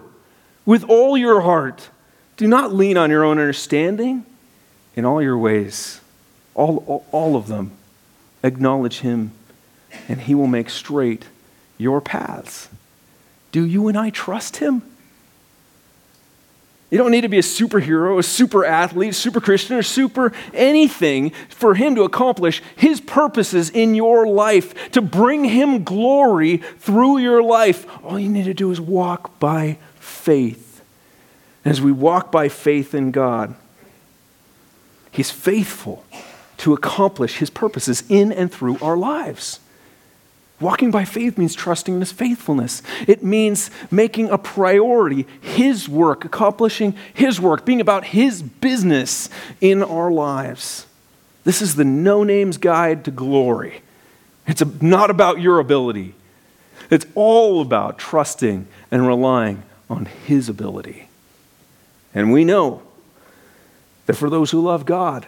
with 0.66 0.86
all 0.86 1.18
your 1.18 1.41
heart. 1.41 1.89
Do 2.38 2.47
not 2.47 2.74
lean 2.74 2.95
on 2.95 3.10
your 3.10 3.26
own 3.26 3.39
understanding 3.39 4.26
in 4.95 5.04
all 5.04 5.22
your 5.22 5.38
ways, 5.38 6.00
all, 6.54 6.84
all, 6.88 7.06
all 7.12 7.36
of 7.36 7.47
them 7.47 7.72
acknowledge 8.44 9.00
him, 9.00 9.32
and 10.08 10.22
he 10.22 10.36
will 10.36 10.48
make 10.48 10.70
straight 10.70 11.26
your 11.78 12.02
paths. 12.02 12.70
Do 13.52 13.66
you 13.66 13.88
and 13.88 13.98
I 13.98 14.10
trust 14.10 14.58
him? 14.58 14.84
You 16.90 16.98
don't 16.98 17.12
need 17.12 17.22
to 17.22 17.30
be 17.30 17.38
a 17.38 17.44
superhero, 17.44 18.18
a 18.18 18.24
super 18.24 18.66
athlete, 18.66 19.14
super 19.14 19.40
Christian, 19.40 19.76
or 19.76 19.84
super 19.84 20.32
anything 20.54 21.30
for 21.50 21.76
him 21.76 21.94
to 21.96 22.04
accomplish 22.04 22.64
his 22.76 23.00
purposes 23.00 23.70
in 23.70 23.94
your 23.94 24.26
life, 24.26 24.92
to 24.92 25.02
bring 25.02 25.44
him 25.44 25.84
glory 25.84 26.58
through 26.58 27.20
your 27.20 27.44
life. 27.44 27.86
All 28.04 28.18
you 28.18 28.30
need 28.30 28.46
to 28.46 28.56
do 28.56 28.72
is 28.72 28.82
walk 28.82 29.40
by 29.40 29.78
faith. 30.00 30.82
As 31.64 31.80
we 31.80 31.92
walk 31.92 32.32
by 32.32 32.50
faith 32.50 32.96
in 32.96 33.12
God, 33.12 33.54
he's 35.12 35.30
faithful 35.30 36.04
to 36.60 36.74
accomplish 36.74 37.38
his 37.38 37.49
purposes 37.49 38.03
in 38.10 38.32
and 38.32 38.51
through 38.51 38.78
our 38.82 38.97
lives. 38.97 39.60
Walking 40.60 40.91
by 40.91 41.05
faith 41.05 41.38
means 41.38 41.55
trusting 41.55 41.93
in 41.93 41.99
his 42.01 42.12
faithfulness. 42.12 42.84
It 43.07 43.24
means 43.24 43.72
making 43.89 44.30
a 44.30 44.38
priority 44.38 45.26
his 45.39 45.88
work, 45.88 46.26
accomplishing 46.26 46.95
his 47.14 47.39
work, 47.39 47.66
being 47.66 47.80
about 47.80 48.03
his 48.05 48.41
business 48.41 49.30
in 49.62 49.82
our 49.82 50.12
lives. 50.12 50.86
This 51.45 51.62
is 51.62 51.76
the 51.76 51.86
no 51.86 52.26
names 52.26 52.57
guide 52.57 53.05
to 53.05 53.12
glory. 53.12 53.82
It's 54.45 54.64
not 54.82 55.10
about 55.10 55.39
your 55.39 55.60
ability, 55.60 56.14
it's 56.89 57.05
all 57.16 57.62
about 57.62 57.97
trusting 57.97 58.68
and 58.91 59.07
relying 59.07 59.64
on 59.89 60.05
his 60.05 60.49
ability. 60.49 61.07
And 62.14 62.34
we 62.34 62.43
know 62.43 62.82
that 64.07 64.16
for 64.16 64.30
those 64.30 64.51
who 64.51 64.62
love 64.62 64.86
God, 64.86 65.28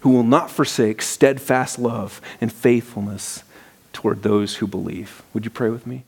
who 0.00 0.10
will 0.10 0.22
not 0.22 0.50
forsake 0.50 1.02
steadfast 1.02 1.78
love 1.78 2.20
and 2.40 2.52
faithfulness 2.52 3.42
toward 3.92 4.22
those 4.22 4.56
who 4.56 4.66
believe. 4.66 5.22
Would 5.34 5.44
you 5.44 5.50
pray 5.50 5.70
with 5.70 5.86
me? 5.86 6.04